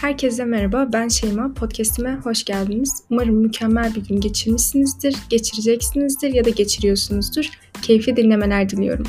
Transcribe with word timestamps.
Herkese 0.00 0.44
merhaba, 0.44 0.88
ben 0.92 1.08
Şeyma. 1.08 1.54
Podcast'ime 1.54 2.14
hoş 2.14 2.44
geldiniz. 2.44 3.02
Umarım 3.10 3.34
mükemmel 3.34 3.94
bir 3.94 4.08
gün 4.08 4.20
geçirmişsinizdir, 4.20 5.16
geçireceksinizdir 5.30 6.34
ya 6.34 6.44
da 6.44 6.50
geçiriyorsunuzdur. 6.50 7.50
Keyifli 7.82 8.16
dinlemeler 8.16 8.68
diliyorum. 8.68 9.06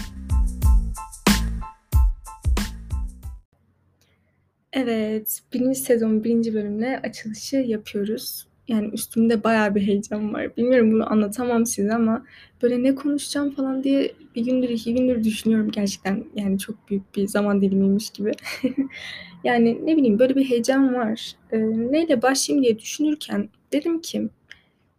Evet, 4.74 5.40
birinci 5.54 5.80
sezon 5.80 6.24
birinci 6.24 6.54
bölümle 6.54 7.00
açılışı 7.04 7.56
yapıyoruz. 7.56 8.48
Yani 8.72 8.90
üstümde 8.94 9.44
bayağı 9.44 9.76
bir 9.76 9.82
heyecan 9.88 10.34
var. 10.34 10.58
Bilmiyorum 10.58 10.92
bunu 10.92 11.12
anlatamam 11.12 11.66
size 11.66 11.94
ama 11.94 12.26
böyle 12.62 12.84
ne 12.84 12.96
konuşacağım 12.96 13.52
falan 13.52 13.84
diye 13.84 14.14
bir 14.36 14.46
gündür 14.46 14.70
iki 14.70 14.96
gündür 14.96 15.24
düşünüyorum 15.24 15.72
gerçekten. 15.72 16.24
Yani 16.36 16.60
çok 16.60 16.90
büyük 16.90 17.16
bir 17.16 17.28
zaman 17.28 17.62
dilimiymiş 17.62 18.10
gibi. 18.10 18.32
yani 19.44 19.86
ne 19.86 19.98
bileyim 19.98 20.20
böyle 20.20 20.36
bir 20.36 20.50
heyecan 20.50 20.94
var. 20.94 21.36
Ee, 21.52 21.60
neyle 21.92 22.22
başlayayım 22.22 22.64
diye 22.64 22.80
düşünürken 22.80 23.50
dedim 23.74 24.02
ki 24.02 24.30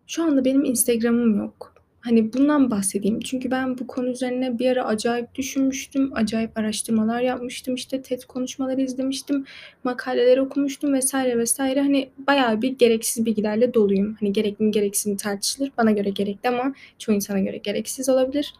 şu 0.06 0.22
anda 0.22 0.44
benim 0.44 0.64
Instagram'ım 0.64 1.38
yok. 1.38 1.71
Hani 2.02 2.32
bundan 2.32 2.70
bahsedeyim. 2.70 3.20
Çünkü 3.20 3.50
ben 3.50 3.78
bu 3.78 3.86
konu 3.86 4.08
üzerine 4.08 4.58
bir 4.58 4.66
ara 4.66 4.84
acayip 4.84 5.34
düşünmüştüm. 5.34 6.10
Acayip 6.14 6.58
araştırmalar 6.58 7.20
yapmıştım. 7.20 7.74
İşte 7.74 8.02
TED 8.02 8.22
konuşmaları 8.22 8.80
izlemiştim. 8.80 9.44
Makaleler 9.84 10.38
okumuştum 10.38 10.92
vesaire 10.92 11.38
vesaire. 11.38 11.80
Hani 11.80 12.08
bayağı 12.26 12.62
bir 12.62 12.78
gereksiz 12.78 13.26
bilgilerle 13.26 13.74
doluyum. 13.74 14.16
Hani 14.20 14.32
gerekli 14.32 14.64
mi 14.64 14.70
gereksiz 14.70 15.06
mi 15.06 15.16
tartışılır. 15.16 15.72
Bana 15.78 15.90
göre 15.90 16.10
gerekli 16.10 16.48
ama 16.48 16.74
çoğu 16.98 17.14
insana 17.14 17.40
göre 17.40 17.56
gereksiz 17.56 18.08
olabilir. 18.08 18.54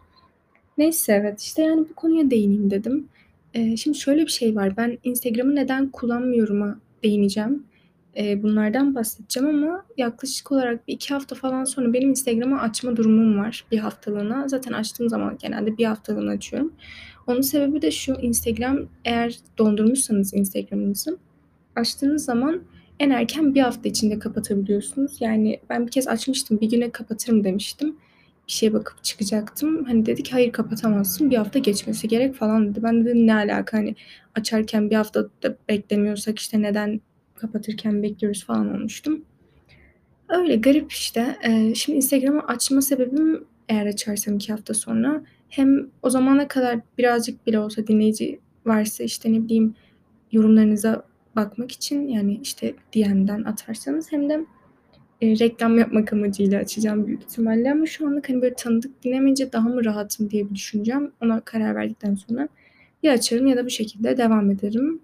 Neyse 0.78 1.12
evet 1.12 1.40
işte 1.40 1.62
yani 1.62 1.88
bu 1.90 1.94
konuya 1.94 2.30
değineyim 2.30 2.70
dedim. 2.70 3.08
Ee, 3.54 3.76
şimdi 3.76 3.98
şöyle 3.98 4.22
bir 4.22 4.30
şey 4.30 4.56
var. 4.56 4.76
Ben 4.76 4.98
Instagram'ı 5.04 5.56
neden 5.56 5.88
kullanmıyorum'a 5.88 6.78
değineceğim. 7.02 7.66
Eee, 8.16 8.42
bunlardan 8.42 8.94
bahsedeceğim 8.94 9.48
ama 9.48 9.84
yaklaşık 9.96 10.52
olarak 10.52 10.88
bir 10.88 10.92
iki 10.92 11.14
hafta 11.14 11.34
falan 11.36 11.64
sonra 11.64 11.92
benim 11.92 12.10
Instagram'ı 12.10 12.60
açma 12.60 12.96
durumum 12.96 13.38
var 13.38 13.64
bir 13.72 13.78
haftalığına. 13.78 14.48
Zaten 14.48 14.72
açtığım 14.72 15.08
zaman 15.08 15.38
genelde 15.42 15.78
bir 15.78 15.84
haftalığına 15.84 16.30
açıyorum. 16.30 16.72
Onun 17.26 17.40
sebebi 17.40 17.82
de 17.82 17.90
şu, 17.90 18.12
Instagram 18.12 18.78
eğer 19.04 19.36
dondurmuşsanız 19.58 20.34
Instagram'ınızı 20.34 21.18
açtığınız 21.76 22.24
zaman 22.24 22.62
en 23.00 23.10
erken 23.10 23.54
bir 23.54 23.60
hafta 23.60 23.88
içinde 23.88 24.18
kapatabiliyorsunuz. 24.18 25.16
Yani 25.20 25.60
ben 25.70 25.86
bir 25.86 25.90
kez 25.90 26.08
açmıştım, 26.08 26.60
bir 26.60 26.70
güne 26.70 26.90
kapatırım 26.90 27.44
demiştim. 27.44 27.96
Bir 28.48 28.52
şeye 28.52 28.72
bakıp 28.72 29.04
çıkacaktım. 29.04 29.84
Hani 29.84 30.06
dedi 30.06 30.22
ki 30.22 30.32
hayır 30.32 30.52
kapatamazsın, 30.52 31.30
bir 31.30 31.36
hafta 31.36 31.58
geçmesi 31.58 32.08
gerek 32.08 32.34
falan 32.34 32.70
dedi. 32.70 32.82
Ben 32.82 33.04
dedim 33.04 33.26
ne 33.26 33.34
alaka 33.34 33.78
hani 33.78 33.94
açarken 34.34 34.90
bir 34.90 34.96
hafta 34.96 35.24
da 35.42 35.56
beklemiyorsak 35.68 36.38
işte 36.38 36.62
neden 36.62 37.00
kapatırken 37.42 38.02
bekliyoruz 38.02 38.44
falan 38.44 38.74
olmuştum. 38.74 39.24
Öyle 40.28 40.56
garip 40.56 40.92
işte. 40.92 41.36
Ee, 41.44 41.74
şimdi 41.74 41.96
Instagram'ı 41.96 42.42
açma 42.46 42.82
sebebim 42.82 43.44
eğer 43.68 43.86
açarsam 43.86 44.34
iki 44.34 44.52
hafta 44.52 44.74
sonra 44.74 45.22
hem 45.48 45.86
o 46.02 46.10
zamana 46.10 46.48
kadar 46.48 46.80
birazcık 46.98 47.46
bile 47.46 47.58
olsa 47.58 47.86
dinleyici 47.86 48.40
varsa 48.66 49.04
işte 49.04 49.32
ne 49.32 49.44
bileyim 49.44 49.74
yorumlarınıza 50.32 51.04
bakmak 51.36 51.72
için 51.72 52.08
yani 52.08 52.40
işte 52.42 52.74
DM'den 52.94 53.44
atarsanız 53.44 54.12
hem 54.12 54.28
de 54.28 54.44
e, 55.22 55.38
reklam 55.38 55.78
yapmak 55.78 56.12
amacıyla 56.12 56.60
açacağım 56.60 57.06
büyük 57.06 57.22
ihtimalle 57.22 57.72
ama 57.72 57.86
şu 57.86 58.06
anlık 58.06 58.28
hani 58.28 58.42
böyle 58.42 58.54
tanıdık 58.54 59.04
dinlemeyince 59.04 59.52
daha 59.52 59.68
mı 59.68 59.84
rahatım 59.84 60.30
diye 60.30 60.50
bir 60.50 60.54
düşüneceğim. 60.54 61.12
Ona 61.22 61.40
karar 61.40 61.74
verdikten 61.74 62.14
sonra 62.14 62.48
ya 63.02 63.12
açarım 63.12 63.46
ya 63.46 63.56
da 63.56 63.64
bu 63.64 63.70
şekilde 63.70 64.16
devam 64.16 64.50
ederim. 64.50 65.00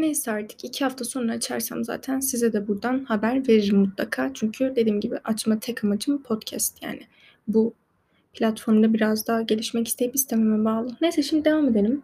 Neyse 0.00 0.30
artık 0.30 0.64
iki 0.64 0.84
hafta 0.84 1.04
sonra 1.04 1.32
açarsam 1.32 1.84
zaten 1.84 2.20
size 2.20 2.52
de 2.52 2.68
buradan 2.68 3.04
haber 3.04 3.48
veririm 3.48 3.78
mutlaka. 3.78 4.30
Çünkü 4.34 4.72
dediğim 4.76 5.00
gibi 5.00 5.18
açma 5.24 5.58
tek 5.58 5.84
amacım 5.84 6.22
podcast 6.22 6.82
yani. 6.82 7.00
Bu 7.48 7.74
platformda 8.34 8.94
biraz 8.94 9.26
daha 9.26 9.42
gelişmek 9.42 9.88
isteyip 9.88 10.14
istememe 10.14 10.64
bağlı. 10.64 10.96
Neyse 11.00 11.22
şimdi 11.22 11.44
devam 11.44 11.68
edelim. 11.68 12.02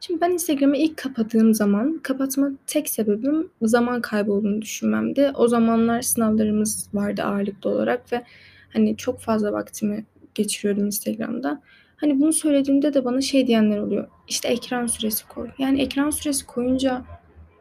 Şimdi 0.00 0.20
ben 0.20 0.30
Instagram'ı 0.30 0.76
ilk 0.76 0.96
kapattığım 0.96 1.54
zaman 1.54 2.00
kapatma 2.02 2.50
tek 2.66 2.88
sebebim 2.88 3.50
zaman 3.62 4.00
kaybı 4.00 4.32
olduğunu 4.32 4.62
düşünmemdi. 4.62 5.32
O 5.34 5.48
zamanlar 5.48 6.02
sınavlarımız 6.02 6.88
vardı 6.94 7.22
ağırlıklı 7.22 7.70
olarak 7.70 8.12
ve 8.12 8.24
hani 8.72 8.96
çok 8.96 9.20
fazla 9.20 9.52
vaktimi 9.52 10.04
geçiriyordum 10.34 10.86
Instagram'da. 10.86 11.62
Hani 11.96 12.20
bunu 12.20 12.32
söylediğimde 12.32 12.94
de 12.94 13.04
bana 13.04 13.20
şey 13.20 13.46
diyenler 13.46 13.78
oluyor. 13.78 14.08
İşte 14.28 14.48
ekran 14.48 14.86
süresi 14.86 15.28
koy. 15.28 15.48
Yani 15.58 15.82
ekran 15.82 16.10
süresi 16.10 16.46
koyunca 16.46 17.04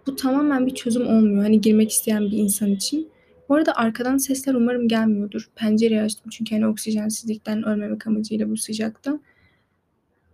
bu 0.08 0.16
tamamen 0.16 0.66
bir 0.66 0.76
çözüm 0.76 1.08
olmuyor. 1.08 1.44
Hani 1.44 1.62
girmek 1.62 1.92
isteyen 1.92 2.22
bir 2.22 2.38
insan 2.38 2.72
için. 2.72 3.10
Bu 3.50 3.56
arada 3.56 3.76
arkadan 3.76 4.18
sesler 4.18 4.54
umarım 4.54 4.88
gelmiyordur. 4.88 5.50
Pencereyi 5.56 6.02
açtım 6.02 6.30
çünkü 6.30 6.56
hani 6.56 6.68
oksijensizlikten 6.68 7.64
ölmemek 7.64 8.08
amacıyla 8.08 8.50
bu 8.50 8.58
sıcakta. 8.58 9.20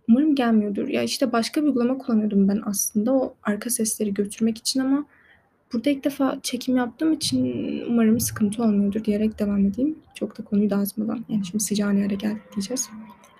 Umarım 0.08 0.34
gelmiyordur. 0.34 0.88
Ya 0.88 1.02
işte 1.02 1.32
başka 1.32 1.62
bir 1.62 1.66
uygulama 1.66 1.98
kullanıyordum 1.98 2.48
ben 2.48 2.62
aslında 2.64 3.12
o 3.12 3.34
arka 3.42 3.70
sesleri 3.70 4.14
götürmek 4.14 4.58
için 4.58 4.80
ama 4.80 5.06
burada 5.72 5.90
ilk 5.90 6.04
defa 6.04 6.38
çekim 6.42 6.76
yaptığım 6.76 7.12
için 7.12 7.54
umarım 7.88 8.20
sıkıntı 8.20 8.62
olmuyordur 8.62 9.04
diyerek 9.04 9.38
devam 9.38 9.66
edeyim. 9.66 9.98
Çok 10.14 10.38
da 10.38 10.44
konuyu 10.44 10.70
dağıtmadan. 10.70 11.24
Yani 11.28 11.46
şimdi 11.46 11.64
sıcağı 11.64 11.96
nereye 11.96 12.14
geldik 12.14 12.42
diyeceğiz. 12.54 12.88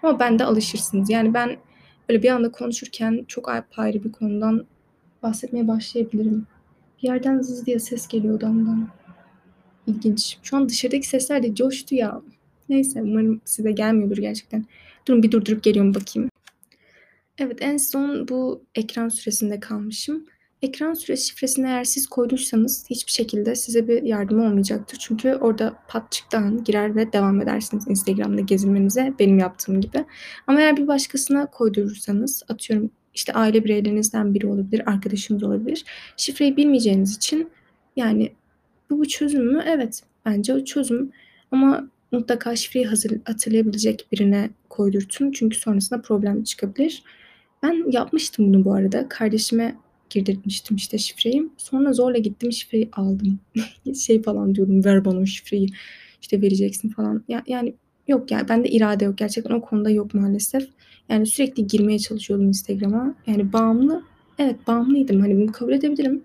Ama 0.03 0.21
ben 0.21 0.39
de 0.39 0.45
alışırsınız. 0.45 1.11
Yani 1.11 1.35
ben 1.35 1.57
böyle 2.09 2.23
bir 2.23 2.29
anda 2.29 2.53
konuşurken 2.53 3.25
çok 3.29 3.51
ayrı 3.77 4.05
bir 4.05 4.13
konudan 4.13 4.67
bahsetmeye 5.23 5.69
başlayabilirim. 5.69 6.47
Bir 7.03 7.09
yerden 7.09 7.41
zız 7.41 7.67
diye 7.67 7.79
ses 7.79 8.09
geliyor 8.09 8.35
odamdan. 8.35 8.89
İlginç. 9.87 10.39
Şu 10.43 10.57
an 10.57 10.69
dışarıdaki 10.69 11.09
sesler 11.09 11.43
de 11.43 11.55
coştu 11.55 11.95
ya. 11.95 12.23
Neyse 12.69 13.03
umarım 13.03 13.41
size 13.45 13.73
gelmiyordur 13.73 14.17
gerçekten. 14.17 14.65
Durun 15.09 15.23
bir 15.23 15.31
durdurup 15.31 15.63
geliyorum 15.63 15.95
bakayım. 15.95 16.31
Evet 17.39 17.59
en 17.63 17.77
son 17.77 18.29
bu 18.29 18.65
ekran 18.75 19.09
süresinde 19.09 19.61
kalmışım. 19.61 20.27
Ekran 20.63 20.95
süresi 20.95 21.29
şifresini 21.29 21.67
eğer 21.67 21.85
siz 21.85 22.07
koyduysanız 22.07 22.91
hiçbir 22.91 23.13
şekilde 23.13 23.55
size 23.55 23.89
bir 23.89 24.03
yardım 24.03 24.41
olmayacaktır. 24.41 24.99
Çünkü 25.01 25.35
orada 25.35 25.75
pat 25.89 26.13
çıktan 26.13 26.65
girer 26.65 26.97
ve 26.97 27.13
devam 27.13 27.41
edersiniz 27.41 27.85
Instagram'da 27.89 28.41
gezinmenize 28.41 29.15
benim 29.19 29.39
yaptığım 29.39 29.81
gibi. 29.81 30.05
Ama 30.47 30.61
eğer 30.61 30.77
bir 30.77 30.89
başkasına 30.89 31.47
koydurursanız 31.47 32.43
atıyorum 32.49 32.91
işte 33.15 33.33
aile 33.33 33.65
bireylerinizden 33.65 34.35
biri 34.35 34.47
olabilir, 34.47 34.91
arkadaşınız 34.91 35.43
olabilir. 35.43 35.85
Şifreyi 36.17 36.57
bilmeyeceğiniz 36.57 37.17
için 37.17 37.51
yani 37.97 38.33
bu 38.91 39.03
bir 39.03 39.09
çözüm 39.09 39.53
mü? 39.53 39.63
Evet 39.67 40.03
bence 40.27 40.55
o 40.55 40.65
çözüm 40.65 41.13
ama 41.51 41.89
mutlaka 42.13 42.57
şifreyi 42.57 42.87
hazır, 42.87 43.13
hatırlayabilecek 43.25 44.07
birine 44.13 44.51
koydurtun. 44.69 45.33
Çünkü 45.33 45.59
sonrasında 45.59 46.03
problem 46.03 46.45
çıkabilir. 46.45 47.03
Ben 47.63 47.93
yapmıştım 47.93 48.55
bunu 48.55 48.65
bu 48.65 48.75
arada. 48.75 49.09
Kardeşime 49.09 49.77
girdirtmiştim 50.11 50.77
işte 50.77 50.99
şifreyi. 50.99 51.49
Sonra 51.57 51.93
zorla 51.93 52.19
gittim 52.19 52.53
şifreyi 52.53 52.89
aldım. 52.93 53.41
şey 54.01 54.23
falan 54.23 54.55
diyordum 54.55 54.85
ver 54.85 55.05
bana 55.05 55.27
şifreyi. 55.27 55.69
İşte 56.23 56.43
vereceksin 56.43 56.89
falan. 56.89 57.25
Ya, 57.29 57.43
yani 57.47 57.75
yok 58.09 58.31
yani 58.31 58.49
bende 58.49 58.69
irade 58.69 59.05
yok. 59.05 59.19
Gerçekten 59.19 59.55
o 59.55 59.61
konuda 59.61 59.91
yok 59.91 60.15
maalesef. 60.15 60.69
Yani 61.09 61.27
sürekli 61.27 61.67
girmeye 61.67 61.99
çalışıyordum 61.99 62.49
Instagram'a. 62.49 63.15
Yani 63.27 63.53
bağımlı, 63.53 64.03
evet 64.39 64.57
bağımlıydım. 64.67 65.21
Hani 65.21 65.37
bunu 65.37 65.53
kabul 65.53 65.73
edebilirim. 65.73 66.23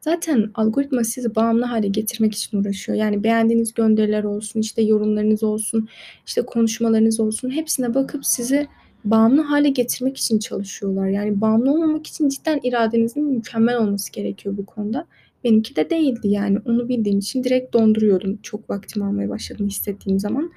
Zaten 0.00 0.50
algoritma 0.54 1.04
sizi 1.04 1.34
bağımlı 1.34 1.64
hale 1.64 1.88
getirmek 1.88 2.34
için 2.34 2.58
uğraşıyor. 2.58 2.98
Yani 2.98 3.24
beğendiğiniz 3.24 3.74
gönderiler 3.74 4.24
olsun, 4.24 4.60
işte 4.60 4.82
yorumlarınız 4.82 5.42
olsun, 5.42 5.88
işte 6.26 6.42
konuşmalarınız 6.42 7.20
olsun. 7.20 7.50
Hepsine 7.50 7.94
bakıp 7.94 8.26
sizi 8.26 8.66
bağımlı 9.04 9.42
hale 9.42 9.68
getirmek 9.68 10.16
için 10.16 10.38
çalışıyorlar. 10.38 11.08
Yani 11.08 11.40
bağımlı 11.40 11.72
olmamak 11.72 12.06
için 12.06 12.28
cidden 12.28 12.60
iradenizin 12.62 13.24
mükemmel 13.24 13.78
olması 13.78 14.12
gerekiyor 14.12 14.56
bu 14.56 14.66
konuda. 14.66 15.06
Benimki 15.44 15.76
de 15.76 15.90
değildi 15.90 16.28
yani. 16.28 16.58
Onu 16.64 16.88
bildiğim 16.88 17.18
için 17.18 17.44
direkt 17.44 17.74
donduruyordum. 17.74 18.38
Çok 18.42 18.70
vaktim 18.70 19.02
almaya 19.02 19.28
başladım 19.28 19.66
hissettiğim 19.66 20.20
zaman. 20.20 20.52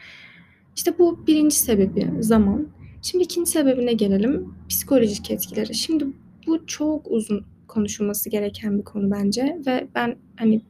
İşte 0.75 0.99
bu 0.99 1.27
birinci 1.27 1.55
sebebi 1.55 2.09
zaman. 2.19 2.67
Şimdi 3.01 3.23
ikinci 3.23 3.51
sebebine 3.51 3.93
gelelim. 3.93 4.53
Psikolojik 4.69 5.31
etkileri. 5.31 5.75
Şimdi 5.75 6.07
bu 6.47 6.65
çok 6.65 7.11
uzun 7.11 7.45
konuşulması 7.67 8.29
gereken 8.29 8.77
bir 8.77 8.83
konu 8.83 9.11
bence 9.11 9.61
ve 9.67 9.87
ben 9.95 10.15
hani 10.35 10.61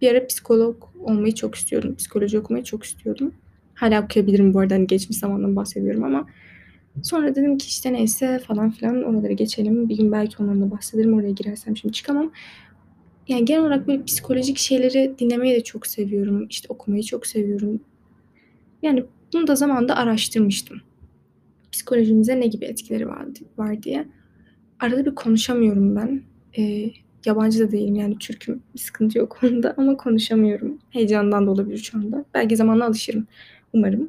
bir 0.00 0.10
ara 0.10 0.26
psikolog 0.26 0.84
olmayı 1.00 1.34
çok 1.34 1.54
istiyordum. 1.54 1.94
Psikoloji 1.96 2.38
okumayı 2.38 2.64
çok 2.64 2.84
istiyordum. 2.84 3.34
Hala 3.74 4.04
okuyabilirim 4.04 4.54
bu 4.54 4.60
arada 4.60 4.74
hani 4.74 4.86
geçmiş 4.86 5.18
zamandan 5.18 5.56
bahsediyorum 5.56 6.04
ama 6.04 6.28
sonra 7.02 7.34
dedim 7.34 7.58
ki 7.58 7.66
işte 7.66 7.92
neyse 7.92 8.38
falan 8.38 8.70
filan 8.70 9.02
oraları 9.02 9.32
geçelim. 9.32 9.88
Bir 9.88 9.96
gün 9.96 10.12
belki 10.12 10.42
ondan 10.42 10.62
da 10.62 10.70
bahsederim. 10.70 11.14
Oraya 11.14 11.30
girersem 11.30 11.76
şimdi 11.76 11.94
çıkamam. 11.94 12.32
Yani 13.28 13.44
genel 13.44 13.60
olarak 13.60 13.88
böyle 13.88 14.04
psikolojik 14.04 14.58
şeyleri 14.58 15.14
dinlemeyi 15.18 15.54
de 15.54 15.64
çok 15.64 15.86
seviyorum. 15.86 16.46
İşte 16.50 16.66
okumayı 16.68 17.02
çok 17.02 17.26
seviyorum. 17.26 17.80
Yani 18.82 19.04
bunu 19.32 19.46
da 19.46 19.54
zamanda 19.54 19.96
araştırmıştım 19.96 20.82
psikolojimize 21.72 22.40
ne 22.40 22.46
gibi 22.46 22.64
etkileri 22.64 23.08
var, 23.08 23.26
var 23.58 23.82
diye. 23.82 24.08
Arada 24.80 25.06
bir 25.06 25.14
konuşamıyorum 25.14 25.96
ben. 25.96 26.22
Ee, 26.58 26.90
yabancı 27.26 27.58
da 27.58 27.72
değilim 27.72 27.94
yani 27.94 28.18
Türk'üm. 28.18 28.62
Bir 28.74 28.78
sıkıntı 28.78 29.18
yok 29.18 29.38
onda 29.44 29.74
ama 29.76 29.96
konuşamıyorum. 29.96 30.78
Heyecandan 30.90 31.46
da 31.46 31.50
olabilir 31.50 31.78
şu 31.78 31.98
anda. 31.98 32.24
Belki 32.34 32.56
zamanla 32.56 32.86
alışırım. 32.86 33.26
Umarım. 33.72 34.08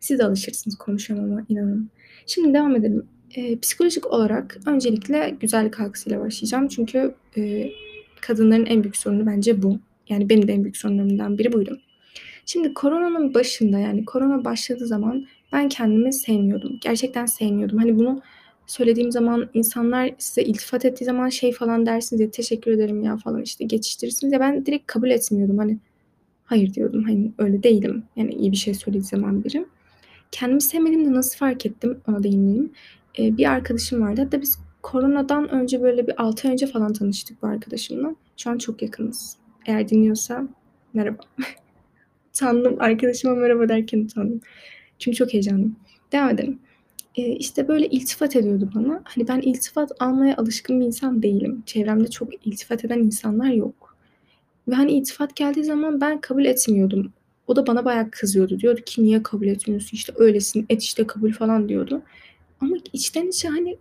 Siz 0.00 0.18
de 0.18 0.24
alışırsınız 0.24 0.76
konuşamama 0.78 1.44
inanın. 1.48 1.90
Şimdi 2.26 2.54
devam 2.54 2.76
edelim. 2.76 3.06
Ee, 3.36 3.58
psikolojik 3.58 4.06
olarak 4.06 4.58
öncelikle 4.66 5.36
güzellik 5.40 5.80
algısıyla 5.80 6.20
başlayacağım. 6.20 6.68
Çünkü 6.68 7.14
e, 7.36 7.70
kadınların 8.20 8.66
en 8.66 8.82
büyük 8.82 8.96
sorunu 8.96 9.26
bence 9.26 9.62
bu. 9.62 9.78
Yani 10.08 10.28
benim 10.28 10.48
de 10.48 10.52
en 10.52 10.62
büyük 10.64 10.76
sorunlarımdan 10.76 11.38
biri 11.38 11.52
buydu. 11.52 11.78
Şimdi 12.46 12.74
koronanın 12.74 13.34
başında 13.34 13.78
yani 13.78 14.04
korona 14.04 14.44
başladığı 14.44 14.86
zaman 14.86 15.26
ben 15.52 15.68
kendimi 15.68 16.12
sevmiyordum. 16.12 16.78
Gerçekten 16.80 17.26
sevmiyordum. 17.26 17.78
Hani 17.78 17.98
bunu 17.98 18.22
söylediğim 18.66 19.12
zaman 19.12 19.50
insanlar 19.54 20.14
size 20.18 20.42
iltifat 20.42 20.84
ettiği 20.84 21.04
zaman 21.04 21.28
şey 21.28 21.52
falan 21.52 21.86
dersiniz 21.86 22.20
ya 22.20 22.30
teşekkür 22.30 22.70
ederim 22.70 23.02
ya 23.02 23.16
falan 23.16 23.42
işte 23.42 23.64
geçiştirirsiniz 23.64 24.32
ya 24.32 24.40
ben 24.40 24.66
direkt 24.66 24.86
kabul 24.86 25.10
etmiyordum. 25.10 25.58
Hani 25.58 25.78
hayır 26.44 26.74
diyordum 26.74 27.04
hani 27.04 27.32
öyle 27.38 27.62
değilim. 27.62 28.04
Yani 28.16 28.34
iyi 28.34 28.52
bir 28.52 28.56
şey 28.56 28.74
söylediği 28.74 29.04
zaman 29.04 29.44
biri. 29.44 29.66
Kendimi 30.32 30.60
sevmediğimde 30.60 31.12
nasıl 31.12 31.38
fark 31.38 31.66
ettim 31.66 32.00
ona 32.08 32.22
değineyim. 32.22 32.72
Ee, 33.18 33.36
bir 33.36 33.50
arkadaşım 33.50 34.02
vardı. 34.02 34.20
Hatta 34.24 34.40
biz 34.42 34.58
koronadan 34.82 35.48
önce 35.48 35.82
böyle 35.82 36.06
bir 36.06 36.22
6 36.22 36.48
ay 36.48 36.52
önce 36.52 36.66
falan 36.66 36.92
tanıştık 36.92 37.42
bu 37.42 37.46
arkadaşımla. 37.46 38.14
Şu 38.36 38.50
an 38.50 38.58
çok 38.58 38.82
yakınız. 38.82 39.36
Eğer 39.66 39.88
dinliyorsa 39.88 40.48
merhaba. 40.94 41.22
utandım. 42.36 42.76
Arkadaşıma 42.78 43.34
merhaba 43.34 43.68
derken 43.68 43.98
utandım. 43.98 44.40
Çünkü 44.98 45.16
çok 45.16 45.32
heyecanlıyım. 45.32 45.76
Devam 46.12 46.30
edelim. 46.30 46.58
Ee, 47.16 47.32
işte 47.32 47.68
böyle 47.68 47.86
iltifat 47.86 48.36
ediyordu 48.36 48.70
bana. 48.74 49.02
Hani 49.04 49.28
ben 49.28 49.40
iltifat 49.40 49.92
almaya 50.00 50.36
alışkın 50.36 50.80
bir 50.80 50.86
insan 50.86 51.22
değilim. 51.22 51.62
Çevremde 51.66 52.10
çok 52.10 52.46
iltifat 52.46 52.84
eden 52.84 52.98
insanlar 52.98 53.50
yok. 53.50 53.96
Ve 54.68 54.74
hani 54.74 54.92
iltifat 54.92 55.36
geldiği 55.36 55.64
zaman 55.64 56.00
ben 56.00 56.20
kabul 56.20 56.44
etmiyordum. 56.44 57.12
O 57.46 57.56
da 57.56 57.66
bana 57.66 57.84
bayağı 57.84 58.10
kızıyordu. 58.10 58.60
Diyordu 58.60 58.80
ki 58.86 59.04
niye 59.04 59.22
kabul 59.22 59.46
etmiyorsun 59.46 59.96
işte 59.96 60.12
öylesin 60.16 60.66
et 60.68 60.82
işte 60.82 61.06
kabul 61.06 61.32
falan 61.32 61.68
diyordu. 61.68 62.02
Ama 62.60 62.76
içten 62.92 63.28
içe 63.28 63.48
hani 63.48 63.76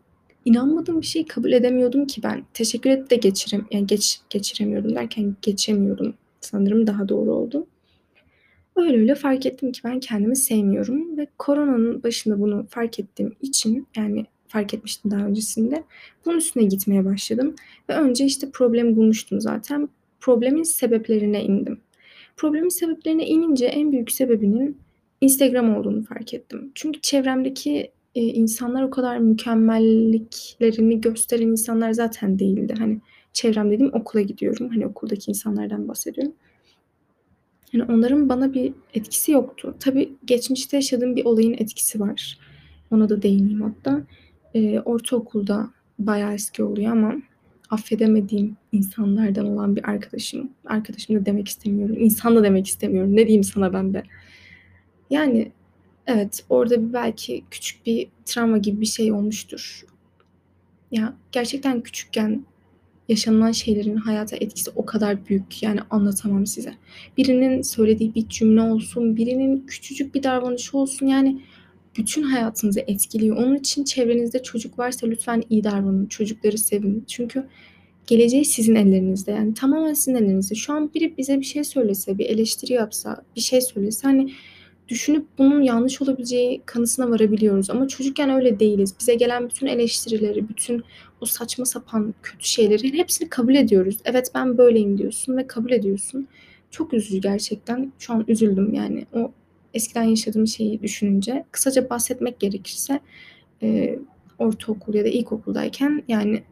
inanmadığım 0.46 1.01
bir 1.01 1.06
şeyi 1.06 1.25
kabul 1.25 1.51
edemiyordum 1.51 2.08
ki 2.08 2.24
ben. 2.24 2.44
Teşekkür 2.54 2.90
et 2.90 3.12
de 3.12 3.16
geçirem 3.16 3.66
yani 3.72 3.88
geç 3.88 4.19
geçiremiyordum 4.30 4.96
derken 4.96 5.36
geçemiyordum 5.42 6.13
sanırım 6.42 6.88
daha 6.88 7.10
doğru 7.10 7.34
oldu. 7.34 7.68
Öyle 8.75 8.98
öyle 8.98 9.16
fark 9.16 9.45
ettim 9.45 9.72
ki 9.72 9.81
ben 9.83 10.00
kendimi 10.00 10.36
sevmiyorum 10.36 11.18
ve 11.18 11.27
koronanın 11.38 12.04
başında 12.04 12.39
bunu 12.42 12.68
fark 12.69 13.00
ettiğim 13.00 13.36
için 13.42 13.88
yani 13.95 14.25
fark 14.48 14.74
etmiştim 14.74 15.12
daha 15.12 15.25
öncesinde. 15.25 15.83
Bunun 16.25 16.38
üstüne 16.38 16.63
gitmeye 16.63 17.06
başladım 17.06 17.56
ve 17.89 17.94
önce 17.94 18.25
işte 18.25 18.50
problemi 18.50 18.95
bulmuştum 18.95 19.42
zaten. 19.42 19.89
Problemin 20.19 20.63
sebeplerine 20.63 21.44
indim. 21.44 21.80
Problemin 22.38 22.69
sebeplerine 22.69 23.27
inince 23.27 23.66
en 23.66 23.92
büyük 23.92 24.12
sebebinin 24.12 24.77
Instagram 25.22 25.75
olduğunu 25.77 26.04
fark 26.04 26.33
ettim. 26.33 26.72
Çünkü 26.75 27.01
çevremdeki 27.01 27.92
e, 28.16 28.22
insanlar 28.22 28.83
o 28.83 28.89
kadar 28.89 29.18
mükemmelliklerini 29.18 31.01
gösteren 31.01 31.48
insanlar 31.48 31.92
zaten 31.92 32.39
değildi. 32.39 32.74
Hani 32.77 33.01
çevrem 33.33 33.72
dediğim 33.72 33.94
okula 33.94 34.22
gidiyorum. 34.22 34.69
Hani 34.69 34.86
okuldaki 34.88 35.31
insanlardan 35.31 35.88
bahsediyorum. 35.88 36.33
Yani 37.75 37.92
onların 37.92 38.30
bana 38.30 38.54
bir 38.54 38.74
etkisi 38.94 39.31
yoktu. 39.31 39.75
Tabii 39.80 40.13
geçmişte 40.25 40.77
yaşadığım 40.77 41.16
bir 41.16 41.25
olayın 41.25 41.54
etkisi 41.54 42.00
var. 42.00 42.39
Ona 42.92 43.10
da 43.10 43.22
değineyim 43.22 43.62
hatta. 43.62 44.01
Ee, 44.54 44.80
ortaokulda 44.80 45.69
bayağı 46.00 46.33
eski 46.33 46.63
oluyor 46.63 46.92
ama 46.92 47.16
affedemediğim 47.69 48.57
insanlardan 48.72 49.45
olan 49.45 49.75
bir 49.75 49.89
arkadaşım. 49.89 50.50
Arkadaşım 50.66 51.16
da 51.16 51.25
demek 51.25 51.48
istemiyorum. 51.48 51.95
İnsan 52.00 52.36
da 52.36 52.44
demek 52.44 52.68
istemiyorum. 52.68 53.16
Ne 53.16 53.27
diyeyim 53.27 53.44
sana 53.44 53.74
ben 53.74 53.94
de. 53.94 54.04
Yani 55.10 55.51
evet 56.07 56.45
orada 56.50 56.88
bir 56.88 56.94
belki 56.94 57.44
küçük 57.51 57.86
bir 57.86 58.07
travma 58.25 58.57
gibi 58.57 58.81
bir 58.81 58.86
şey 58.86 59.12
olmuştur. 59.12 59.86
Ya 60.92 61.13
gerçekten 61.31 61.81
küçükken 61.81 62.45
yaşanılan 63.10 63.52
şeylerin 63.52 63.96
hayata 63.96 64.36
etkisi 64.36 64.72
o 64.75 64.86
kadar 64.86 65.25
büyük 65.25 65.63
yani 65.63 65.80
anlatamam 65.90 66.46
size. 66.46 66.74
Birinin 67.18 67.62
söylediği 67.62 68.16
bir 68.16 68.30
cümle 68.30 68.62
olsun, 68.62 69.18
birinin 69.18 69.66
küçücük 69.68 70.16
bir 70.16 70.24
davranışı 70.24 70.78
olsun 70.78 71.07
yani 71.07 71.42
bütün 71.98 72.24
hayatınızı 72.24 72.80
etkiliyor. 72.80 73.38
Onun 73.38 73.56
için 73.56 73.84
çevrenizde 73.84 74.44
çocuk 74.44 74.80
varsa 74.80 75.07
lütfen 75.07 75.44
iyi 75.50 75.63
davranın. 75.63 76.06
Çocukları 76.06 76.57
sevin. 76.57 77.04
Çünkü 77.07 77.48
geleceği 78.07 78.46
sizin 78.46 78.75
ellerinizde. 78.75 79.31
Yani 79.31 79.54
tamamen 79.54 79.94
sizin 79.94 80.16
ellerinizde. 80.16 80.56
Şu 80.56 80.74
an 80.74 80.94
biri 80.94 81.18
bize 81.18 81.40
bir 81.40 81.46
şey 81.46 81.63
söylese, 81.63 82.18
bir 82.18 82.25
eleştiri 82.25 82.74
yapsa, 82.74 83.24
bir 83.36 83.42
şey 83.42 83.62
söylese 83.62 84.08
hani 84.08 84.31
düşünüp 84.88 85.26
bunun 85.38 85.62
yanlış 85.62 86.02
olabileceği 86.02 86.62
kanısına 86.66 87.10
varabiliyoruz. 87.10 87.70
Ama 87.70 87.88
çocukken 87.88 88.30
öyle 88.30 88.60
değiliz. 88.60 88.96
Bize 89.00 89.16
gelen 89.16 89.50
bütün 89.50 89.68
eleştirileri, 89.68 90.50
bütün 90.50 90.84
o 91.22 91.26
saçma 91.26 91.66
sapan 91.66 92.14
kötü 92.24 92.48
şeyleri 92.48 92.94
hepsini 92.94 93.30
kabul 93.30 93.56
ediyoruz. 93.56 93.98
Evet 94.06 94.32
ben 94.36 94.58
böyleyim 94.58 94.98
diyorsun 94.98 95.38
ve 95.38 95.48
kabul 95.48 95.72
ediyorsun. 95.72 96.28
Çok 96.72 96.94
üzücü 96.94 97.18
gerçekten. 97.18 97.94
Şu 98.00 98.14
an 98.14 98.26
üzüldüm 98.28 98.74
yani. 98.74 99.06
O 99.14 99.32
eskiden 99.74 100.04
yaşadığım 100.04 100.48
şeyi 100.48 100.82
düşününce. 100.82 101.46
Kısaca 101.52 101.90
bahsetmek 101.90 102.40
gerekirse 102.40 103.00
e, 103.64 104.00
ortaokul 104.40 104.94
ya 104.94 105.06
da 105.06 105.10
ilkokuldayken 105.10 106.04
yani 106.08 106.44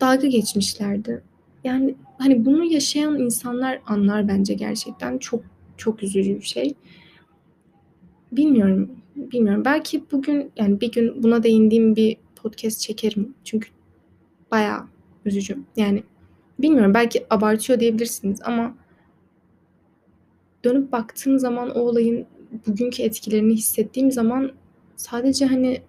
dalga 0.00 0.26
geçmişlerdi. 0.26 1.22
Yani 1.64 1.94
hani 2.18 2.44
bunu 2.44 2.64
yaşayan 2.64 3.18
insanlar 3.18 3.80
anlar 3.86 4.28
bence 4.28 4.54
gerçekten. 4.54 5.18
Çok 5.18 5.42
çok 5.76 6.02
üzücü 6.02 6.36
bir 6.36 6.46
şey. 6.46 6.74
Bilmiyorum. 8.36 8.90
Bilmiyorum. 9.16 9.64
Belki 9.64 10.04
bugün 10.12 10.52
yani 10.56 10.80
bir 10.80 10.92
gün 10.92 11.22
buna 11.22 11.42
değindiğim 11.42 11.96
bir 11.96 12.16
podcast 12.36 12.80
çekerim. 12.80 13.34
Çünkü 13.44 13.68
bayağı 14.50 14.86
üzücü. 15.24 15.58
Yani 15.76 16.02
bilmiyorum 16.58 16.94
belki 16.94 17.26
abartıyor 17.30 17.80
diyebilirsiniz 17.80 18.40
ama 18.44 18.74
dönüp 20.64 20.92
baktığım 20.92 21.38
zaman 21.38 21.70
o 21.70 21.80
olayın 21.80 22.26
bugünkü 22.66 23.02
etkilerini 23.02 23.54
hissettiğim 23.54 24.12
zaman 24.12 24.52
sadece 24.96 25.46
hani 25.46 25.82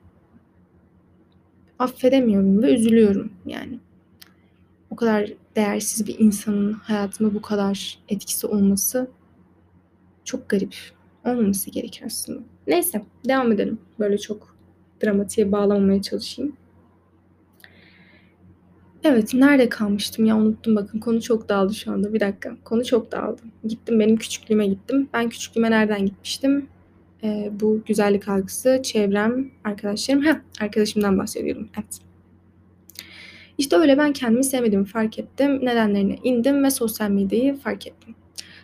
affedemiyorum 1.79 2.63
ve 2.63 2.73
üzülüyorum 2.73 3.31
yani. 3.45 3.79
O 4.91 4.95
kadar 4.95 5.33
değersiz 5.55 6.07
bir 6.07 6.19
insanın 6.19 6.73
hayatıma 6.73 7.33
bu 7.33 7.41
kadar 7.41 7.99
etkisi 8.09 8.47
olması 8.47 9.11
çok 10.25 10.49
garip. 10.49 10.96
Olmaması 11.27 11.71
gerekir 11.71 12.03
aslında. 12.05 12.39
Neyse 12.67 13.01
devam 13.27 13.51
edelim. 13.51 13.79
Böyle 13.99 14.17
çok 14.17 14.55
dramatiğe 15.03 15.51
bağlamamaya 15.51 16.01
çalışayım. 16.01 16.55
Evet, 19.03 19.33
nerede 19.33 19.69
kalmıştım 19.69 20.25
ya 20.25 20.37
unuttum 20.37 20.75
bakın 20.75 20.99
konu 20.99 21.21
çok 21.21 21.49
dağıldı 21.49 21.73
şu 21.73 21.91
anda. 21.91 22.13
Bir 22.13 22.19
dakika. 22.19 22.57
Konu 22.63 22.85
çok 22.85 23.11
dağıldı. 23.11 23.41
Gittim 23.63 23.99
benim 23.99 24.17
küçüklüğüme 24.17 24.67
gittim. 24.67 25.09
Ben 25.13 25.29
küçüklüğüme 25.29 25.71
nereden 25.71 26.05
gitmiştim? 26.05 26.67
Ee, 27.23 27.51
bu 27.59 27.81
güzellik 27.85 28.27
algısı, 28.27 28.79
çevrem, 28.83 29.51
arkadaşlarım. 29.63 30.25
Heh, 30.25 30.35
arkadaşımdan 30.61 31.17
bahsediyordum. 31.17 31.69
Evet. 31.77 31.99
İşte 33.57 33.75
öyle 33.75 33.97
ben 33.97 34.13
kendimi 34.13 34.43
sevmediğimi 34.43 34.85
fark 34.85 35.19
ettim. 35.19 35.65
Nedenlerine 35.65 36.15
indim 36.23 36.63
ve 36.63 36.69
sosyal 36.69 37.09
medyayı 37.09 37.57
fark 37.57 37.87
ettim. 37.87 38.15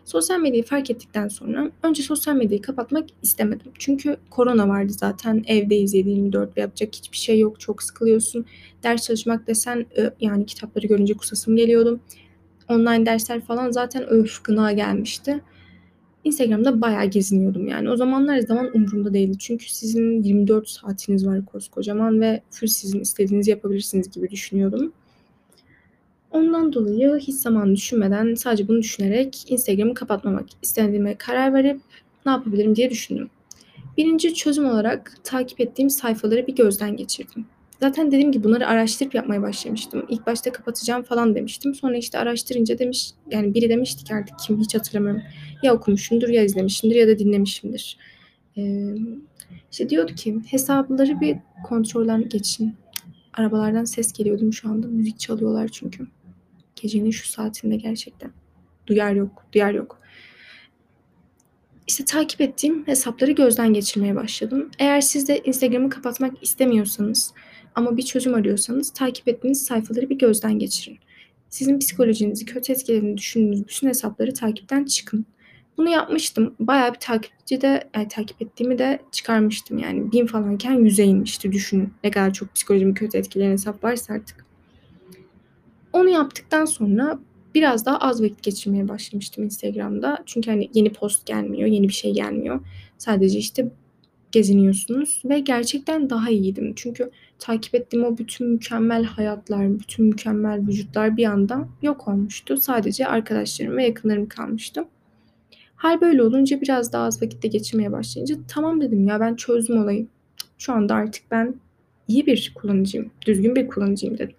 Sosyal 0.06 0.40
medyayı 0.40 0.64
fark 0.64 0.90
ettikten 0.90 1.28
sonra 1.28 1.72
önce 1.84 2.04
sosyal 2.04 2.36
medyayı 2.36 2.62
kapatmak 2.62 3.06
istemedim. 3.22 3.72
Çünkü 3.80 4.18
korona 4.30 4.68
vardı 4.68 4.94
zaten 4.94 5.44
evdeyiz 5.48 5.96
7-24 5.96 6.58
ve 6.58 6.62
yapacak 6.62 6.96
hiçbir 6.96 7.18
şey 7.18 7.40
yok. 7.40 7.60
Çok 7.60 7.84
sıkılıyorsun. 7.84 8.46
Ders 8.84 9.04
çalışmak 9.04 9.48
desen 9.48 9.86
yani 10.20 10.46
kitapları 10.46 10.88
görünce 10.88 11.14
kusasım 11.14 11.56
geliyordu. 11.56 12.00
Online 12.70 13.06
dersler 13.06 13.42
falan 13.42 13.72
zaten 13.72 14.10
öf 14.10 14.44
gına 14.44 14.72
gelmişti. 14.72 15.42
Instagram'da 16.24 16.82
bayağı 16.82 17.06
geziniyordum 17.06 17.68
yani. 17.68 17.90
O 17.90 17.96
zamanlar 17.96 18.40
zaman 18.40 18.70
umurumda 18.74 19.14
değildi. 19.14 19.38
Çünkü 19.40 19.70
sizin 19.70 20.24
24 20.24 20.70
saatiniz 20.70 21.28
var 21.28 21.46
koskocaman 21.46 22.22
ve 22.22 22.42
full 22.52 22.68
sizin 22.68 23.00
istediğinizi 23.00 23.52
yapabilirsiniz 23.52 24.12
gibi 24.12 24.30
düşünüyordum. 24.30 24.94
Ondan 26.34 26.74
dolayı 26.74 27.16
hiç 27.16 27.36
zaman 27.36 27.76
düşünmeden 27.76 28.36
sadece 28.36 28.68
bunu 28.68 28.80
düşünerek 28.80 29.52
Instagram'ı 29.52 29.94
kapatmamak 29.94 30.46
istediğime 30.62 31.16
karar 31.16 31.54
verip 31.54 31.82
ne 32.26 32.32
yapabilirim 32.32 32.76
diye 32.76 32.90
düşündüm. 32.90 33.30
Birinci 33.98 34.34
çözüm 34.34 34.66
olarak 34.66 35.18
takip 35.24 35.62
ettiğim 35.62 35.90
sayfaları 35.90 36.48
bir 36.48 36.56
gözden 36.56 36.96
geçirdim. 36.96 37.46
Zaten 37.80 38.08
dediğim 38.08 38.32
gibi 38.32 38.44
bunları 38.44 38.68
araştırıp 38.68 39.16
yapmaya 39.16 39.42
başlamıştım. 39.42 40.06
İlk 40.10 40.28
başta 40.28 40.52
kapatacağım 40.52 41.04
falan 41.04 41.36
demiştim. 41.36 41.76
Sonra 41.76 41.98
işte 41.98 42.20
araştırınca 42.20 42.80
demiş 42.80 43.10
yani 43.32 43.54
biri 43.54 43.70
demişti 43.70 44.04
ki 44.04 44.16
artık 44.16 44.40
kim 44.40 44.60
hiç 44.60 44.76
hatırlamıyorum. 44.76 45.22
Ya 45.64 45.74
okumuşumdur 45.74 46.30
ya 46.30 46.44
izlemişimdir 46.44 46.96
ya 46.96 47.08
da 47.08 47.20
dinlemişimdir. 47.20 47.98
Ee, 48.58 48.96
işte 49.72 49.90
diyordu 49.90 50.16
ki 50.16 50.40
hesapları 50.48 51.22
bir 51.22 51.38
kontrolden 51.64 52.30
geçin. 52.30 52.76
Arabalardan 53.34 53.86
ses 53.86 54.14
geliyor 54.14 54.36
değil 54.36 54.48
mi 54.48 54.54
şu 54.54 54.70
anda? 54.70 54.88
Müzik 54.88 55.20
çalıyorlar 55.20 55.68
çünkü. 55.68 56.08
Gecenin 56.76 57.12
şu 57.12 57.28
saatinde 57.28 57.76
gerçekten. 57.76 58.32
Duyar 58.88 59.14
yok, 59.14 59.46
duyar 59.54 59.74
yok. 59.74 60.00
İşte 61.88 62.06
takip 62.06 62.42
ettiğim 62.42 62.88
hesapları 62.88 63.32
gözden 63.32 63.74
geçirmeye 63.74 64.16
başladım. 64.16 64.72
Eğer 64.80 65.02
siz 65.02 65.28
de 65.28 65.40
Instagram'ı 65.40 65.90
kapatmak 65.90 66.44
istemiyorsanız 66.44 67.34
ama 67.76 67.98
bir 67.98 68.04
çözüm 68.04 68.36
arıyorsanız 68.36 68.94
takip 68.94 69.28
ettiğiniz 69.28 69.66
sayfaları 69.66 70.10
bir 70.10 70.18
gözden 70.18 70.60
geçirin. 70.60 70.98
Sizin 71.50 71.80
psikolojinizi 71.80 72.46
kötü 72.46 72.72
etkilediğini 72.72 73.18
düşündüğünüz 73.18 73.68
bütün 73.68 73.88
hesapları 73.88 74.34
takipten 74.34 74.86
çıkın. 74.86 75.26
Bunu 75.78 75.90
yapmıştım. 75.90 76.56
Bayağı 76.60 76.94
bir 76.94 77.00
takipçi 77.00 77.62
de 77.62 77.90
yani 77.96 78.08
takip 78.08 78.42
ettiğimi 78.42 78.78
de 78.78 79.00
çıkarmıştım. 79.12 79.78
Yani 79.78 80.12
bin 80.12 80.26
falanken 80.26 80.74
yüze 80.74 81.04
inmişti. 81.04 81.52
Düşünün 81.52 81.94
ne 82.04 82.12
kadar 82.12 82.34
çok 82.34 82.56
psikolojimi 82.56 82.94
kötü 82.94 83.18
etkileyen 83.18 83.52
hesap 83.52 83.84
varsa 83.84 84.14
artık. 84.14 84.43
Onu 85.94 86.10
yaptıktan 86.10 86.66
sonra 86.66 87.20
biraz 87.56 87.86
daha 87.86 87.98
az 87.98 88.24
vakit 88.24 88.44
geçirmeye 88.44 88.88
başlamıştım 88.88 89.44
Instagram'da. 89.44 90.18
Çünkü 90.26 90.52
hani 90.52 90.70
yeni 90.74 90.94
post 90.94 91.26
gelmiyor, 91.26 91.70
yeni 91.70 91.88
bir 91.88 91.94
şey 91.94 92.14
gelmiyor. 92.14 92.60
Sadece 92.98 93.40
işte 93.40 93.72
geziniyorsunuz 94.32 95.22
ve 95.26 95.40
gerçekten 95.40 96.10
daha 96.10 96.30
iyiydim. 96.30 96.74
Çünkü 96.76 97.12
takip 97.40 97.76
ettiğim 97.76 98.04
o 98.04 98.18
bütün 98.18 98.48
mükemmel 98.48 99.04
hayatlar, 99.04 99.80
bütün 99.80 100.06
mükemmel 100.06 100.68
vücutlar 100.68 101.18
bir 101.18 101.26
anda 101.26 101.68
yok 101.82 102.08
olmuştu. 102.08 102.58
Sadece 102.58 103.08
arkadaşlarım 103.08 103.78
ve 103.78 103.86
yakınlarım 103.86 104.28
kalmıştı. 104.28 104.86
Hal 105.76 106.02
böyle 106.02 106.24
olunca 106.24 106.62
biraz 106.62 106.94
daha 106.94 107.04
az 107.04 107.22
vakitte 107.24 107.48
geçirmeye 107.48 107.92
başlayınca 107.92 108.36
tamam 108.48 108.82
dedim 108.82 109.08
ya 109.08 109.20
ben 109.20 109.36
çözdüm 109.36 109.84
olayı. 109.84 110.08
Şu 110.58 110.74
anda 110.74 110.96
artık 110.96 111.24
ben 111.32 111.56
iyi 112.08 112.26
bir 112.26 112.54
kullanıcıyım, 112.56 113.12
düzgün 113.26 113.56
bir 113.56 113.68
kullanıcıyım 113.68 114.18
dedim. 114.18 114.36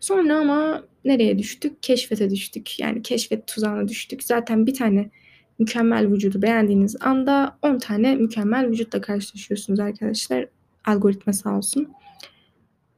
Sonra 0.00 0.38
ama 0.38 0.84
nereye 1.04 1.38
düştük? 1.38 1.82
Keşfete 1.82 2.30
düştük. 2.30 2.80
Yani 2.80 3.02
keşfet 3.02 3.46
tuzağına 3.46 3.88
düştük. 3.88 4.22
Zaten 4.22 4.66
bir 4.66 4.74
tane 4.74 5.10
mükemmel 5.58 6.12
vücudu 6.12 6.42
beğendiğiniz 6.42 6.96
anda 7.00 7.58
10 7.62 7.78
tane 7.78 8.14
mükemmel 8.14 8.68
vücutla 8.68 9.00
karşılaşıyorsunuz 9.00 9.80
arkadaşlar. 9.80 10.48
Algoritma 10.84 11.32
sağ 11.32 11.56
olsun. 11.56 11.88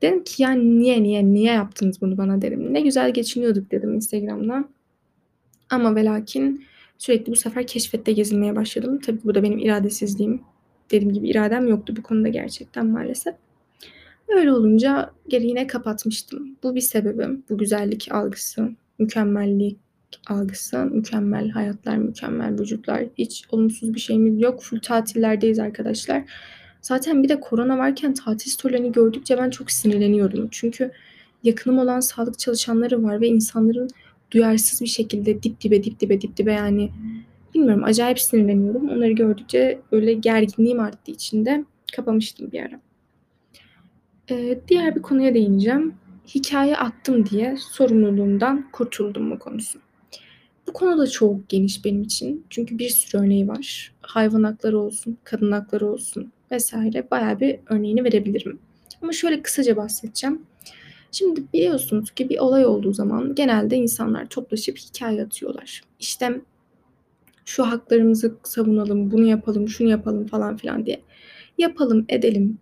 Dedim 0.03 0.25
ki 0.25 0.43
yani 0.43 0.79
niye 0.79 1.03
niye 1.03 1.25
niye 1.25 1.53
yaptınız 1.53 2.01
bunu 2.01 2.19
bana 2.19 2.43
dedim. 2.43 2.75
Ne 2.75 2.81
güzel 2.81 3.13
geçiniyorduk 3.13 3.71
dedim 3.71 3.95
Instagram'da. 3.95 4.69
Ama 5.71 5.97
ve 5.97 6.05
lakin 6.05 6.65
sürekli 6.99 7.33
bu 7.33 7.37
sefer 7.37 7.67
keşfette 7.67 8.13
gezinmeye 8.13 8.57
başladım. 8.57 9.01
Tabii 9.07 9.21
bu 9.25 9.35
da 9.35 9.43
benim 9.43 9.59
iradesizliğim. 9.59 10.43
Dediğim 10.91 11.13
gibi 11.13 11.29
iradem 11.29 11.69
yoktu 11.69 11.95
bu 11.97 12.03
konuda 12.03 12.29
gerçekten 12.29 12.87
maalesef. 12.87 13.35
Öyle 14.37 14.53
olunca 14.53 15.11
geri 15.29 15.47
yine 15.47 15.67
kapatmıştım. 15.67 16.57
Bu 16.63 16.75
bir 16.75 16.81
sebebim. 16.81 17.45
Bu 17.51 17.59
güzellik 17.59 18.13
algısı, 18.13 18.71
mükemmellik 18.99 19.79
algısı, 20.29 20.79
mükemmel 20.79 21.49
hayatlar, 21.51 21.97
mükemmel 21.97 22.59
vücutlar. 22.61 23.05
Hiç 23.19 23.45
olumsuz 23.51 23.95
bir 23.95 24.01
şeyimiz 24.01 24.41
yok. 24.41 24.63
Full 24.63 24.81
tatillerdeyiz 24.81 25.59
arkadaşlar. 25.59 26.25
Zaten 26.83 27.23
bir 27.23 27.29
de 27.29 27.41
korona 27.41 27.79
varken 27.79 28.15
tatil 28.15 28.51
storylerini 28.51 28.93
gördükçe 28.93 29.39
ben 29.39 29.51
çok 29.51 29.71
sinirleniyordum. 29.71 30.49
Çünkü 30.51 30.91
yakınım 31.45 31.79
olan 31.79 32.01
sağlık 32.01 32.39
çalışanları 32.39 33.03
var 33.03 33.21
ve 33.21 33.29
insanların 33.29 33.89
duyarsız 34.31 34.81
bir 34.81 34.87
şekilde 34.87 35.43
dip 35.43 35.61
dibe 35.61 35.85
dip 35.85 36.01
dibe 36.01 36.21
dip 36.21 36.37
dibe 36.37 36.53
yani 36.53 36.91
bilmiyorum 37.55 37.85
acayip 37.85 38.21
sinirleniyorum. 38.21 38.89
Onları 38.89 39.13
gördükçe 39.13 39.81
böyle 39.93 40.13
gerginliğim 40.13 40.81
arttığı 40.81 41.13
için 41.13 41.45
de 41.45 41.65
kapamıştım 41.97 42.53
bir 42.53 42.61
ara. 42.61 42.81
Ee, 44.31 44.59
diğer 44.69 44.97
bir 44.97 45.03
konuya 45.03 45.35
değineceğim. 45.35 45.95
Hikaye 46.35 46.77
attım 46.77 47.27
diye 47.27 47.57
sorumluluğumdan 47.59 48.71
kurtuldum 48.73 49.25
mu 49.25 49.39
konusu. 49.39 49.79
Bu 50.67 50.73
konu 50.73 50.99
da 50.99 51.07
çok 51.07 51.49
geniş 51.49 51.85
benim 51.85 52.03
için. 52.03 52.47
Çünkü 52.51 52.79
bir 52.79 52.89
sürü 52.89 53.23
örneği 53.23 53.49
var. 53.49 53.93
Hayvan 54.01 54.43
hakları 54.43 54.79
olsun, 54.79 55.19
kadın 55.25 55.53
hakları 55.53 55.87
olsun 55.87 56.33
vesaire 56.51 57.11
bayağı 57.11 57.41
bir 57.41 57.59
örneğini 57.67 58.05
verebilirim. 58.05 58.59
Ama 59.03 59.13
şöyle 59.13 59.43
kısaca 59.43 59.77
bahsedeceğim. 59.77 60.43
Şimdi 61.13 61.43
biliyorsunuz 61.53 62.11
ki 62.11 62.29
bir 62.29 62.39
olay 62.39 62.67
olduğu 62.67 62.93
zaman 62.93 63.35
genelde 63.35 63.77
insanlar 63.77 64.27
toplaşıp 64.27 64.79
hikaye 64.79 65.23
atıyorlar. 65.23 65.83
İşte 66.01 66.41
şu 67.45 67.65
haklarımızı 67.65 68.37
savunalım, 68.43 69.11
bunu 69.11 69.27
yapalım, 69.27 69.69
şunu 69.69 69.91
yapalım 69.91 70.27
falan 70.27 70.57
filan 70.57 70.87
diye. 70.87 71.01
Yapalım, 71.59 72.05
edelim 72.09 72.59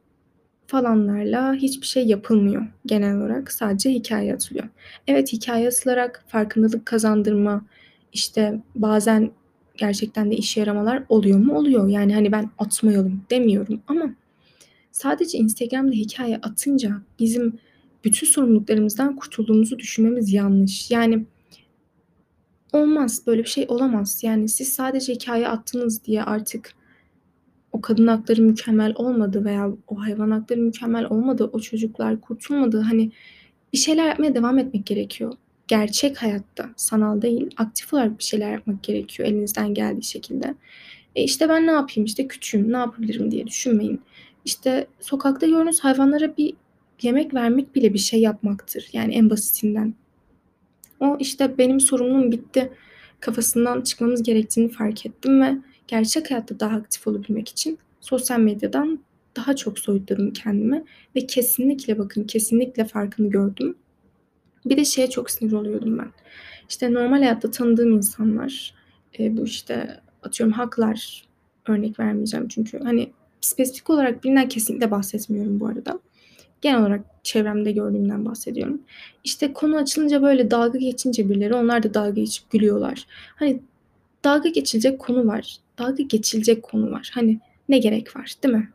falanlarla 0.68 1.54
hiçbir 1.54 1.86
şey 1.86 2.06
yapılmıyor 2.06 2.66
genel 2.86 3.16
olarak. 3.16 3.52
Sadece 3.52 3.90
hikaye 3.90 4.34
atılıyor. 4.34 4.68
Evet 5.06 5.32
hikaye 5.32 5.68
atılarak 5.68 6.24
farkındalık 6.26 6.86
kazandırma, 6.86 7.64
işte 8.12 8.62
bazen 8.74 9.30
gerçekten 9.76 10.30
de 10.30 10.36
işe 10.36 10.60
yaramalar 10.60 11.04
oluyor 11.08 11.38
mu? 11.38 11.54
Oluyor. 11.54 11.88
Yani 11.88 12.14
hani 12.14 12.32
ben 12.32 12.50
atmayalım 12.58 13.22
demiyorum 13.30 13.80
ama 13.86 14.14
sadece 14.92 15.38
Instagram'da 15.38 15.92
hikaye 15.92 16.36
atınca 16.36 17.02
bizim 17.18 17.58
bütün 18.04 18.26
sorumluluklarımızdan 18.26 19.16
kurtulduğumuzu 19.16 19.78
düşünmemiz 19.78 20.32
yanlış. 20.32 20.90
Yani 20.90 21.24
olmaz 22.72 23.26
böyle 23.26 23.42
bir 23.42 23.48
şey 23.48 23.66
olamaz. 23.68 24.20
Yani 24.22 24.48
siz 24.48 24.68
sadece 24.68 25.14
hikaye 25.14 25.48
attınız 25.48 26.04
diye 26.04 26.22
artık 26.22 26.74
o 27.78 27.80
kadın 27.80 28.06
hakları 28.06 28.42
mükemmel 28.42 28.92
olmadı 28.96 29.44
veya 29.44 29.70
o 29.88 30.00
hayvan 30.00 30.30
hakları 30.30 30.60
mükemmel 30.60 31.04
olmadı, 31.04 31.50
o 31.52 31.60
çocuklar 31.60 32.20
kurtulmadı. 32.20 32.80
Hani 32.80 33.10
bir 33.72 33.78
şeyler 33.78 34.06
yapmaya 34.06 34.34
devam 34.34 34.58
etmek 34.58 34.86
gerekiyor. 34.86 35.32
Gerçek 35.68 36.22
hayatta, 36.22 36.70
sanal 36.76 37.22
değil, 37.22 37.50
aktif 37.56 37.94
olarak 37.94 38.18
bir 38.18 38.24
şeyler 38.24 38.52
yapmak 38.52 38.82
gerekiyor 38.82 39.28
elinizden 39.28 39.74
geldiği 39.74 40.02
şekilde. 40.04 40.54
E 41.16 41.22
işte 41.22 41.48
ben 41.48 41.66
ne 41.66 41.70
yapayım 41.70 42.04
işte 42.04 42.28
küçüğüm, 42.28 42.72
ne 42.72 42.76
yapabilirim 42.76 43.30
diye 43.30 43.46
düşünmeyin. 43.46 44.00
İşte 44.44 44.86
sokakta 45.00 45.46
gördüğünüz 45.46 45.80
hayvanlara 45.80 46.36
bir 46.36 46.54
yemek 47.02 47.34
vermek 47.34 47.74
bile 47.74 47.94
bir 47.94 47.98
şey 47.98 48.20
yapmaktır. 48.20 48.88
Yani 48.92 49.14
en 49.14 49.30
basitinden. 49.30 49.94
O 51.00 51.16
işte 51.20 51.58
benim 51.58 51.80
sorumluluğum 51.80 52.32
bitti 52.32 52.72
kafasından 53.20 53.80
çıkmamız 53.80 54.22
gerektiğini 54.22 54.68
fark 54.68 55.06
ettim 55.06 55.40
ve 55.42 55.58
gerçek 55.88 56.30
hayatta 56.30 56.60
daha 56.60 56.76
aktif 56.76 57.06
olabilmek 57.06 57.48
için 57.48 57.78
sosyal 58.00 58.38
medyadan 58.40 59.00
daha 59.36 59.56
çok 59.56 59.78
soyutladım 59.78 60.32
kendimi 60.32 60.84
ve 61.16 61.26
kesinlikle 61.26 61.98
bakın 61.98 62.24
kesinlikle 62.24 62.84
farkını 62.84 63.30
gördüm. 63.30 63.76
Bir 64.66 64.76
de 64.76 64.84
şeye 64.84 65.10
çok 65.10 65.30
sinir 65.30 65.52
oluyordum 65.52 65.98
ben. 65.98 66.12
İşte 66.68 66.92
normal 66.92 67.18
hayatta 67.18 67.50
tanıdığım 67.50 67.92
insanlar 67.92 68.74
e, 69.18 69.36
bu 69.36 69.44
işte 69.44 70.00
atıyorum 70.22 70.52
haklar 70.52 71.24
örnek 71.66 72.00
vermeyeceğim 72.00 72.48
çünkü 72.48 72.78
hani 72.78 73.10
spesifik 73.40 73.90
olarak 73.90 74.24
birinden 74.24 74.48
kesinlikle 74.48 74.90
bahsetmiyorum 74.90 75.60
bu 75.60 75.66
arada. 75.66 76.00
Genel 76.60 76.80
olarak 76.80 77.00
çevremde 77.22 77.72
gördüğümden 77.72 78.24
bahsediyorum. 78.24 78.82
İşte 79.24 79.52
konu 79.52 79.76
açılınca 79.76 80.22
böyle 80.22 80.50
dalga 80.50 80.78
geçince 80.78 81.28
birileri 81.28 81.54
onlar 81.54 81.82
da 81.82 81.94
dalga 81.94 82.10
geçip 82.10 82.50
gülüyorlar. 82.50 83.06
Hani 83.36 83.60
dalga 84.24 84.48
geçilecek 84.48 84.98
konu 84.98 85.26
var. 85.26 85.56
Dalga 85.78 86.02
geçilecek 86.02 86.62
konu 86.62 86.90
var. 86.90 87.10
Hani 87.14 87.40
ne 87.68 87.78
gerek 87.78 88.16
var 88.16 88.34
değil 88.42 88.54
mi? 88.54 88.70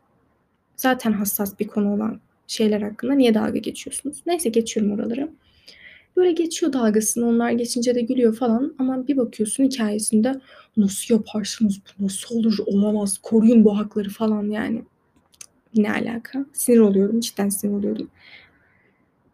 Zaten 0.76 1.12
hassas 1.12 1.60
bir 1.60 1.66
konu 1.66 1.94
olan 1.94 2.20
şeyler 2.46 2.82
hakkında 2.82 3.14
niye 3.14 3.34
dalga 3.34 3.58
geçiyorsunuz? 3.58 4.22
Neyse 4.26 4.48
geçiyorum 4.48 4.92
oraları. 4.92 5.30
Böyle 6.16 6.32
geçiyor 6.32 6.72
dalgasını 6.72 7.26
onlar 7.26 7.50
geçince 7.50 7.94
de 7.94 8.00
gülüyor 8.00 8.36
falan 8.36 8.74
ama 8.78 9.06
bir 9.08 9.16
bakıyorsun 9.16 9.64
hikayesinde 9.64 10.40
nasıl 10.76 11.14
yaparsınız 11.14 11.80
bu 11.98 12.04
nasıl 12.04 12.36
olur 12.36 12.58
olamaz 12.66 13.18
koruyun 13.18 13.64
bu 13.64 13.78
hakları 13.78 14.10
falan 14.10 14.50
yani. 14.50 14.82
Ne 15.76 15.92
alaka? 15.92 16.46
Sinir 16.52 16.78
oluyorum 16.78 17.20
cidden 17.20 17.48
sinir 17.48 17.72
oluyordum. 17.72 18.10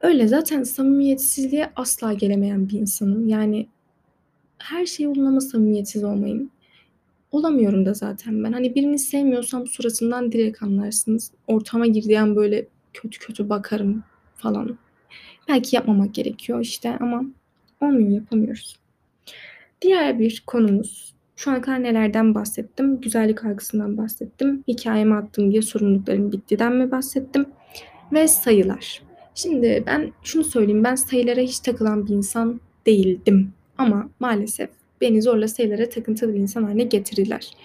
Öyle 0.01 0.29
zaten 0.29 0.63
samimiyetsizliğe 0.63 1.71
asla 1.77 2.13
gelemeyen 2.13 2.69
bir 2.69 2.79
insanım. 2.79 3.29
Yani 3.29 3.67
her 4.61 4.87
şey 4.87 5.07
yolunda 5.07 5.29
ama 5.29 5.41
samimiyetsiz 5.41 6.05
olmayın. 6.05 6.51
Olamıyorum 7.33 7.87
da 7.87 7.95
zaten 7.95 8.45
ben. 8.45 8.53
Hani 8.53 8.75
birini 8.75 8.99
sevmiyorsam 8.99 9.67
suratından 9.67 10.33
direkt 10.33 10.63
anlarsınız. 10.63 11.31
Ortama 11.47 11.87
girdiğim 11.87 12.37
böyle 12.37 12.67
kötü 12.93 13.19
kötü 13.19 13.49
bakarım 13.49 14.03
falan. 14.37 14.79
Belki 15.49 15.77
yapmamak 15.77 16.15
gerekiyor 16.15 16.61
işte 16.61 16.97
ama 17.01 17.25
olmuyor 17.81 18.11
yapamıyoruz. 18.11 18.77
Diğer 19.83 20.19
bir 20.19 20.43
konumuz 20.47 21.15
şu 21.37 21.51
ana 21.51 21.61
kadar 21.61 21.83
nelerden 21.83 22.35
bahsettim? 22.35 23.01
Güzellik 23.01 23.45
algısından 23.45 23.97
bahsettim. 23.97 24.65
Hikayeme 24.69 25.15
attım 25.15 25.51
diye 25.51 25.63
sorumluluklarım 25.63 26.33
bittiğinden 26.33 26.77
mi 26.77 26.91
bahsettim? 26.91 27.47
Ve 28.13 28.29
sayılar. 28.29 29.03
Şimdi 29.35 29.85
ben 29.87 30.13
şunu 30.23 30.45
söyleyeyim. 30.45 30.85
Ben 30.85 30.95
sayılara 30.95 31.41
hiç 31.41 31.61
takılan 31.61 32.07
bir 32.07 32.15
insan 32.15 32.61
değildim. 32.87 33.53
Ama 33.81 34.11
maalesef 34.21 34.71
beni 35.01 35.23
zorla 35.23 35.49
sayılara 35.49 35.89
takıntılı 35.89 36.35
bir 36.35 36.39
insan 36.39 36.63
haline 36.63 36.85
getirirler. 36.85 37.57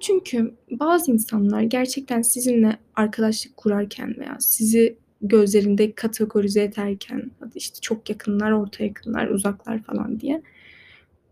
Çünkü 0.00 0.54
bazı 0.70 1.12
insanlar 1.12 1.62
gerçekten 1.62 2.22
sizinle 2.22 2.76
arkadaşlık 2.94 3.56
kurarken 3.56 4.16
veya 4.18 4.36
sizi 4.40 4.96
gözlerinde 5.22 5.92
kategorize 5.92 6.62
ederken 6.62 7.30
işte 7.54 7.80
çok 7.80 8.10
yakınlar, 8.10 8.52
orta 8.52 8.84
yakınlar, 8.84 9.28
uzaklar 9.28 9.82
falan 9.82 10.20
diye. 10.20 10.42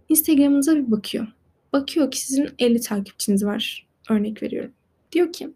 Instagram'ınıza 0.09 0.77
bir 0.77 0.91
bakıyor. 0.91 1.27
Bakıyor 1.73 2.11
ki 2.11 2.21
sizin 2.21 2.49
50 2.59 2.81
takipçiniz 2.81 3.45
var. 3.45 3.87
Örnek 4.11 4.43
veriyorum. 4.43 4.73
Diyor 5.13 5.33
ki 5.33 5.51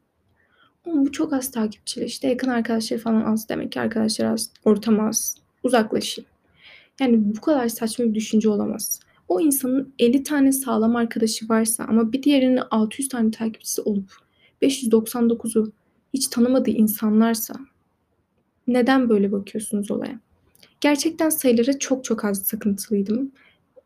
bu 0.86 1.12
çok 1.12 1.32
az 1.32 1.50
takipçili 1.50 2.04
işte 2.04 2.28
yakın 2.28 2.48
arkadaşları 2.48 3.00
falan 3.00 3.22
az 3.22 3.48
demek 3.48 3.72
ki 3.72 3.80
arkadaşlar 3.80 4.26
az, 4.26 4.50
ortam 4.64 5.00
az, 5.00 5.36
uzaklaşayım. 5.62 6.27
Yani 7.00 7.36
bu 7.36 7.40
kadar 7.40 7.68
saçma 7.68 8.04
bir 8.04 8.14
düşünce 8.14 8.48
olamaz. 8.48 9.00
O 9.28 9.40
insanın 9.40 9.94
50 9.98 10.22
tane 10.22 10.52
sağlam 10.52 10.96
arkadaşı 10.96 11.48
varsa 11.48 11.84
ama 11.84 12.12
bir 12.12 12.22
diğerinin 12.22 12.60
600 12.70 13.08
tane 13.08 13.30
takipçisi 13.30 13.82
olup 13.82 14.12
599'u 14.62 15.72
hiç 16.14 16.26
tanımadığı 16.26 16.70
insanlarsa 16.70 17.54
neden 18.66 19.08
böyle 19.08 19.32
bakıyorsunuz 19.32 19.90
olaya? 19.90 20.20
Gerçekten 20.80 21.30
sayılara 21.30 21.78
çok 21.78 22.04
çok 22.04 22.24
az 22.24 22.42
sıkıntılıydım. 22.42 23.32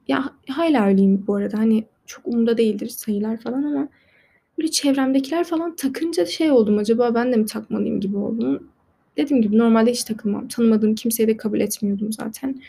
Ya 0.09 0.33
hala 0.49 0.87
öyleyim 0.87 1.25
bu 1.27 1.35
arada. 1.35 1.59
Hani 1.59 1.85
çok 2.07 2.27
umurda 2.27 2.59
değildir 2.59 2.89
sayılar 2.89 3.41
falan 3.41 3.63
ama 3.63 3.89
böyle 4.59 4.71
çevremdekiler 4.71 5.45
falan 5.45 5.77
takınca 5.77 6.27
şey 6.27 6.51
oldum 6.51 6.79
acaba 6.79 7.15
ben 7.15 7.33
de 7.33 7.37
mi 7.37 7.47
takmalıyım 7.47 8.01
gibi 8.01 8.17
oldum. 8.17 8.69
Dediğim 9.17 9.43
gibi 9.43 9.59
normalde 9.59 9.91
hiç 9.91 10.05
takılmam. 10.05 10.49
Tanımadığım 10.49 10.95
kimseyi 10.95 11.29
de 11.29 11.37
kabul 11.37 11.61
etmiyordum 11.61 12.13
zaten. 12.13 12.63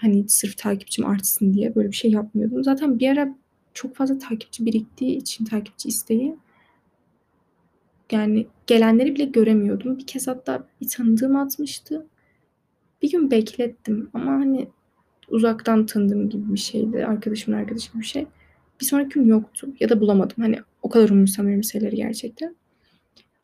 Hani 0.00 0.28
sırf 0.28 0.56
takipçim 0.56 1.06
artsın 1.06 1.54
diye 1.54 1.74
böyle 1.74 1.88
bir 1.88 1.96
şey 1.96 2.10
yapmıyordum. 2.10 2.64
Zaten 2.64 2.98
bir 2.98 3.08
ara 3.08 3.34
çok 3.74 3.96
fazla 3.96 4.18
takipçi 4.18 4.66
biriktiği 4.66 5.16
için 5.16 5.44
takipçi 5.44 5.88
isteği 5.88 6.36
yani 8.12 8.46
gelenleri 8.66 9.14
bile 9.14 9.24
göremiyordum. 9.24 9.98
Bir 9.98 10.06
kez 10.06 10.28
hatta 10.28 10.66
bir 10.80 10.88
tanıdığım 10.88 11.36
atmıştı. 11.36 12.06
Bir 13.02 13.10
gün 13.10 13.30
beklettim 13.30 14.10
ama 14.14 14.32
hani 14.32 14.68
uzaktan 15.28 15.86
tanıdığım 15.86 16.28
gibi 16.28 16.52
bir 16.52 16.58
şeydi. 16.58 17.06
Arkadaşımın 17.06 17.58
arkadaşı 17.58 17.92
gibi 17.92 18.00
bir 18.00 18.06
şey. 18.06 18.26
Bir 18.80 18.86
sonraki 18.86 19.14
gün 19.14 19.26
yoktu 19.26 19.68
ya 19.80 19.88
da 19.88 20.00
bulamadım. 20.00 20.36
Hani 20.40 20.58
o 20.82 20.88
kadar 20.88 21.08
umursamıyorum 21.08 21.64
şeyleri 21.64 21.96
gerçekten. 21.96 22.56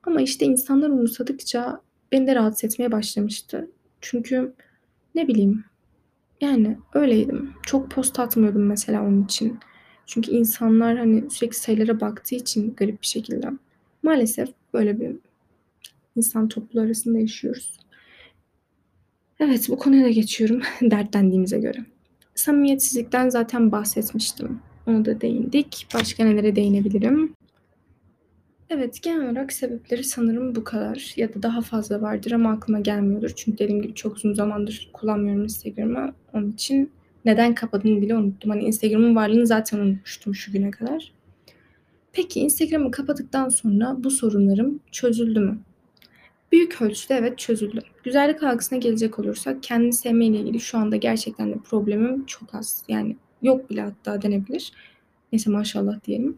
Ama 0.02 0.20
işte 0.20 0.46
insanlar 0.46 0.90
umursadıkça 0.90 1.80
beni 2.12 2.26
de 2.26 2.34
rahatsız 2.34 2.64
etmeye 2.64 2.92
başlamıştı. 2.92 3.70
Çünkü 4.00 4.52
ne 5.14 5.28
bileyim 5.28 5.64
yani 6.44 6.78
öyleydim. 6.94 7.52
Çok 7.62 7.90
post 7.90 8.18
atmıyordum 8.18 8.66
mesela 8.66 9.02
onun 9.02 9.24
için. 9.24 9.58
Çünkü 10.06 10.30
insanlar 10.30 10.98
hani 10.98 11.30
sürekli 11.30 11.56
sayılara 11.56 12.00
baktığı 12.00 12.34
için 12.34 12.74
garip 12.76 13.02
bir 13.02 13.06
şekilde. 13.06 13.50
Maalesef 14.02 14.48
böyle 14.74 15.00
bir 15.00 15.16
insan 16.16 16.48
topluluğu 16.48 16.84
arasında 16.84 17.18
yaşıyoruz. 17.18 17.78
Evet 19.40 19.68
bu 19.68 19.78
konuya 19.78 20.04
da 20.04 20.10
geçiyorum 20.10 20.60
dertlendiğimize 20.82 21.58
göre. 21.58 21.78
Samimiyetsizlikten 22.34 23.28
zaten 23.28 23.72
bahsetmiştim. 23.72 24.60
Ona 24.86 25.04
da 25.04 25.20
değindik. 25.20 25.86
Başka 25.94 26.24
nelere 26.24 26.56
değinebilirim? 26.56 27.34
Evet 28.75 29.02
genel 29.02 29.31
olarak 29.31 29.52
sebepleri 29.52 30.04
sanırım 30.04 30.54
bu 30.54 30.64
kadar. 30.64 31.12
Ya 31.16 31.35
da 31.35 31.43
daha 31.43 31.61
fazla 31.61 32.02
vardır 32.02 32.33
ama 32.33 32.52
aklıma 32.52 32.81
gelmiyordur. 32.81 33.31
Çünkü 33.37 33.59
dediğim 33.59 33.83
gibi 33.83 33.95
çok 33.95 34.16
uzun 34.16 34.35
zamandır 34.35 34.90
kullanmıyorum 34.93 35.43
Instagram'ı. 35.43 36.14
Onun 36.33 36.52
için 36.52 36.90
neden 37.25 37.54
kapadığımı 37.54 38.02
bile 38.02 38.16
unuttum. 38.16 38.50
Hani 38.50 38.62
Instagram'ın 38.62 39.16
varlığını 39.16 39.47
zaten 39.47 39.78
unutmuştum 39.78 40.35
şu 40.35 40.52
güne 40.52 40.71
kadar. 40.71 41.12
Peki 42.12 42.40
Instagram'ı 42.40 42.90
kapadıktan 42.90 43.49
sonra 43.49 43.97
bu 43.99 44.11
sorunlarım 44.11 44.81
çözüldü 44.93 45.40
mü? 45.40 45.59
Büyük 46.52 46.83
ölçüde 46.83 47.14
evet 47.14 47.38
çözüldü. 47.38 47.81
Güzellik 48.04 48.43
algısına 48.43 48.78
gelecek 48.78 49.19
olursak 49.19 49.62
kendini 49.62 49.93
sevme 49.93 50.27
ile 50.27 50.38
ilgili 50.38 50.61
şu 50.61 50.79
anda 50.79 50.96
gerçekten 50.96 51.53
de 51.53 51.57
problemim 51.64 52.27
çok 52.27 52.55
az. 52.55 52.85
Yani 52.88 53.16
yok 53.42 53.70
bile 53.70 53.81
hatta 53.81 54.22
denebilir. 54.22 54.72
Neyse 55.33 55.51
maşallah 55.51 56.05
diyelim. 56.05 56.37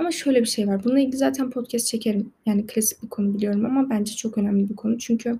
Ama 0.00 0.10
şöyle 0.10 0.40
bir 0.40 0.46
şey 0.46 0.68
var. 0.68 0.84
Bununla 0.84 1.00
ilgili 1.00 1.16
zaten 1.16 1.50
podcast 1.50 1.86
çekerim. 1.86 2.32
Yani 2.46 2.66
klasik 2.66 3.02
bir 3.02 3.08
konu 3.08 3.34
biliyorum 3.34 3.66
ama 3.66 3.90
bence 3.90 4.12
çok 4.12 4.38
önemli 4.38 4.68
bir 4.68 4.76
konu. 4.76 4.98
Çünkü 4.98 5.38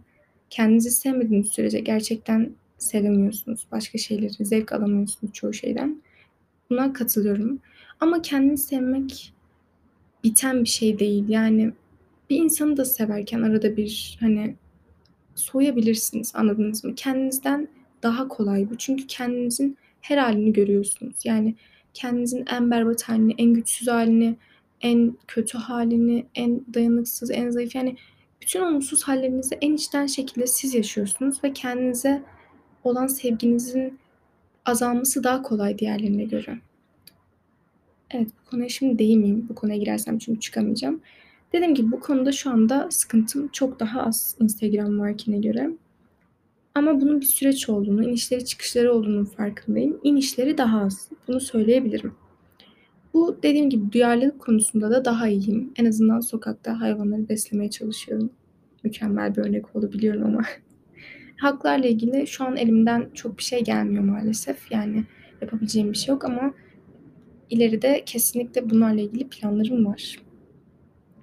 kendinizi 0.50 0.90
sevmediğiniz 0.90 1.48
sürece 1.48 1.80
gerçekten 1.80 2.50
sevemiyorsunuz. 2.78 3.66
Başka 3.72 3.98
şeyleri 3.98 4.44
zevk 4.44 4.72
alamıyorsunuz 4.72 5.32
çoğu 5.32 5.52
şeyden. 5.52 6.02
Buna 6.70 6.92
katılıyorum. 6.92 7.58
Ama 8.00 8.22
kendini 8.22 8.58
sevmek 8.58 9.32
biten 10.24 10.64
bir 10.64 10.68
şey 10.68 10.98
değil. 10.98 11.24
Yani 11.28 11.72
bir 12.30 12.36
insanı 12.36 12.76
da 12.76 12.84
severken 12.84 13.42
arada 13.42 13.76
bir 13.76 14.18
hani 14.20 14.54
soyabilirsiniz 15.34 16.32
anladınız 16.34 16.84
mı? 16.84 16.94
Kendinizden 16.94 17.68
daha 18.02 18.28
kolay 18.28 18.70
bu. 18.70 18.76
Çünkü 18.78 19.06
kendinizin 19.06 19.76
her 20.00 20.18
halini 20.18 20.52
görüyorsunuz. 20.52 21.16
Yani 21.24 21.54
kendinizin 21.94 22.44
en 22.50 22.70
berbat 22.70 23.02
halini, 23.02 23.34
en 23.38 23.54
güçsüz 23.54 23.88
halini, 23.88 24.36
en 24.80 25.16
kötü 25.28 25.58
halini, 25.58 26.26
en 26.34 26.64
dayanıksız, 26.74 27.30
en 27.30 27.50
zayıf 27.50 27.74
yani 27.74 27.96
bütün 28.42 28.60
olumsuz 28.60 29.02
hallerinizi 29.02 29.58
en 29.60 29.72
içten 29.72 30.06
şekilde 30.06 30.46
siz 30.46 30.74
yaşıyorsunuz 30.74 31.44
ve 31.44 31.52
kendinize 31.52 32.22
olan 32.84 33.06
sevginizin 33.06 33.98
azalması 34.66 35.24
daha 35.24 35.42
kolay 35.42 35.78
diğerlerine 35.78 36.24
göre. 36.24 36.58
Evet 38.10 38.28
bu 38.28 38.50
konuya 38.50 38.68
şimdi 38.68 38.98
değinmeyeyim. 38.98 39.48
Bu 39.48 39.54
konuya 39.54 39.76
girersem 39.76 40.18
çünkü 40.18 40.40
çıkamayacağım. 40.40 41.00
Dediğim 41.52 41.74
gibi 41.74 41.92
bu 41.92 42.00
konuda 42.00 42.32
şu 42.32 42.50
anda 42.50 42.90
sıkıntım 42.90 43.48
çok 43.48 43.80
daha 43.80 44.02
az 44.02 44.36
Instagram 44.40 45.00
varkine 45.00 45.38
göre. 45.38 45.70
Ama 46.74 47.00
bunun 47.00 47.20
bir 47.20 47.26
süreç 47.26 47.68
olduğunu, 47.68 48.04
inişleri 48.04 48.44
çıkışları 48.44 48.92
olduğunu 48.92 49.24
farkındayım. 49.24 50.00
İnişleri 50.02 50.58
daha 50.58 50.80
az. 50.80 51.08
Bunu 51.28 51.40
söyleyebilirim. 51.40 52.14
Bu 53.14 53.38
dediğim 53.42 53.70
gibi 53.70 53.92
duyarlılık 53.92 54.40
konusunda 54.40 54.90
da 54.90 55.04
daha 55.04 55.28
iyiyim. 55.28 55.72
En 55.76 55.84
azından 55.84 56.20
sokakta 56.20 56.80
hayvanları 56.80 57.28
beslemeye 57.28 57.70
çalışıyorum. 57.70 58.30
Mükemmel 58.84 59.36
bir 59.36 59.42
örnek 59.42 59.76
olabiliyorum 59.76 60.24
ama. 60.24 60.42
Haklarla 61.36 61.86
ilgili 61.86 62.26
şu 62.26 62.44
an 62.44 62.56
elimden 62.56 63.08
çok 63.14 63.38
bir 63.38 63.42
şey 63.42 63.64
gelmiyor 63.64 64.04
maalesef. 64.04 64.72
Yani 64.72 65.04
yapabileceğim 65.40 65.92
bir 65.92 65.96
şey 65.96 66.12
yok 66.12 66.24
ama 66.24 66.54
ileride 67.50 68.02
kesinlikle 68.06 68.70
bunlarla 68.70 69.00
ilgili 69.00 69.28
planlarım 69.28 69.86
var. 69.86 70.18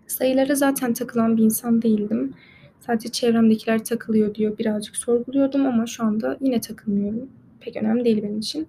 Sayılara 0.07 0.55
zaten 0.55 0.93
takılan 0.93 1.37
bir 1.37 1.43
insan 1.43 1.81
değildim. 1.81 2.33
Sadece 2.79 3.09
çevremdekiler 3.09 3.83
takılıyor 3.83 4.35
diyor 4.35 4.57
birazcık 4.57 4.95
sorguluyordum 4.97 5.65
ama 5.65 5.85
şu 5.85 6.03
anda 6.03 6.37
yine 6.41 6.61
takılmıyorum. 6.61 7.29
Pek 7.59 7.75
önemli 7.75 8.05
değil 8.05 8.23
benim 8.23 8.39
için. 8.39 8.67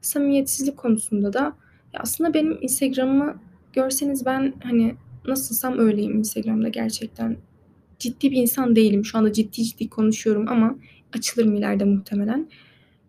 Samimiyetsizlik 0.00 0.76
konusunda 0.76 1.32
da 1.32 1.56
ya 1.94 2.00
aslında 2.00 2.34
benim 2.34 2.58
Instagram'ımı 2.60 3.36
görseniz 3.72 4.26
ben 4.26 4.54
hani 4.62 4.94
nasılsam 5.26 5.78
öyleyim 5.78 6.18
Instagram'da 6.18 6.68
gerçekten. 6.68 7.36
Ciddi 7.98 8.30
bir 8.30 8.36
insan 8.36 8.76
değilim. 8.76 9.04
Şu 9.04 9.18
anda 9.18 9.32
ciddi 9.32 9.64
ciddi 9.64 9.88
konuşuyorum 9.88 10.48
ama 10.48 10.78
açılırım 11.12 11.54
ileride 11.54 11.84
muhtemelen. 11.84 12.48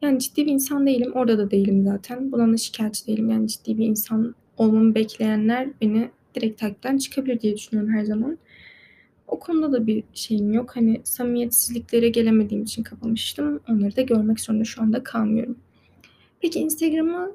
Yani 0.01 0.19
ciddi 0.19 0.45
bir 0.45 0.51
insan 0.51 0.87
değilim. 0.87 1.11
Orada 1.13 1.37
da 1.37 1.51
değilim 1.51 1.83
zaten. 1.83 2.31
Bundan 2.31 2.53
da 2.53 2.57
şikayetçi 2.57 3.07
değilim. 3.07 3.29
Yani 3.29 3.47
ciddi 3.47 3.77
bir 3.77 3.85
insan 3.85 4.35
olmamı 4.57 4.95
bekleyenler 4.95 5.69
beni 5.81 6.09
direkt 6.35 6.59
takipten 6.59 6.97
çıkabilir 6.97 7.39
diye 7.39 7.55
düşünüyorum 7.55 7.93
her 7.93 8.03
zaman. 8.03 8.37
O 9.27 9.39
konuda 9.39 9.71
da 9.71 9.87
bir 9.87 10.03
şeyim 10.13 10.53
yok. 10.53 10.75
Hani 10.75 11.01
samimiyetsizliklere 11.03 12.09
gelemediğim 12.09 12.63
için 12.63 12.83
kapamıştım. 12.83 13.59
Onları 13.69 13.95
da 13.95 14.01
görmek 14.01 14.39
zorunda 14.39 14.63
şu 14.63 14.81
anda 14.81 15.03
kalmıyorum. 15.03 15.57
Peki 16.41 16.59
Instagram'ı 16.59 17.31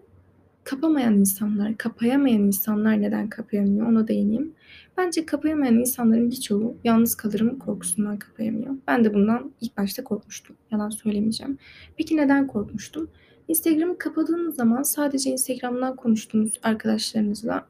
kapamayan 0.69 1.15
insanlar, 1.15 1.77
kapayamayan 1.77 2.43
insanlar 2.43 3.03
neden 3.03 3.29
kapayamıyor 3.29 3.87
ona 3.87 4.09
değineyim. 4.09 4.55
Bence 4.97 5.27
kapayamayan 5.27 5.75
insanların 5.75 6.31
birçoğu 6.31 6.77
yalnız 6.85 7.15
kalırım 7.15 7.59
korkusundan 7.59 8.19
kapayamıyor. 8.19 8.75
Ben 8.87 9.05
de 9.05 9.15
bundan 9.15 9.53
ilk 9.61 9.77
başta 9.77 10.05
korkmuştum. 10.05 10.57
Yalan 10.71 10.91
söylemeyeceğim. 10.91 11.59
Peki 11.97 12.17
neden 12.17 12.47
korkmuştum? 12.47 13.11
Instagram'ı 13.49 13.99
kapadığınız 13.99 14.57
zaman 14.57 14.83
sadece 14.83 15.31
Instagram'dan 15.31 15.97
konuştuğunuz 15.97 16.61
arkadaşlarınızla 16.63 17.67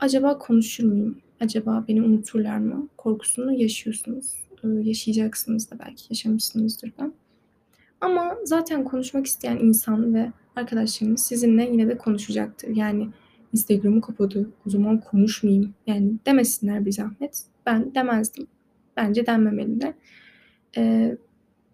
acaba 0.00 0.38
konuşur 0.38 0.84
muyum? 0.84 1.18
Acaba 1.40 1.84
beni 1.88 2.02
unuturlar 2.02 2.58
mı? 2.58 2.88
Korkusunu 2.96 3.52
yaşıyorsunuz. 3.52 4.34
Ee, 4.64 4.68
yaşayacaksınız 4.68 5.70
da 5.70 5.78
belki. 5.78 6.04
Yaşamışsınızdır 6.10 6.92
da. 6.98 7.12
Ama 8.00 8.36
zaten 8.44 8.84
konuşmak 8.84 9.26
isteyen 9.26 9.56
insan 9.56 10.14
ve 10.14 10.32
arkadaşlarınız 10.56 11.22
sizinle 11.22 11.64
yine 11.64 11.88
de 11.88 11.98
konuşacaktır. 11.98 12.68
Yani 12.68 13.08
Instagram'ı 13.52 14.00
kapadı. 14.00 14.50
O 14.66 14.70
zaman 14.70 15.00
konuşmayayım. 15.00 15.74
Yani 15.86 16.12
demesinler 16.26 16.86
bir 16.86 16.92
zahmet. 16.92 17.42
Ben 17.66 17.94
demezdim. 17.94 18.46
Bence 18.96 19.26
denmemeli 19.26 19.80
de. 19.80 19.94
Ee, 20.76 21.16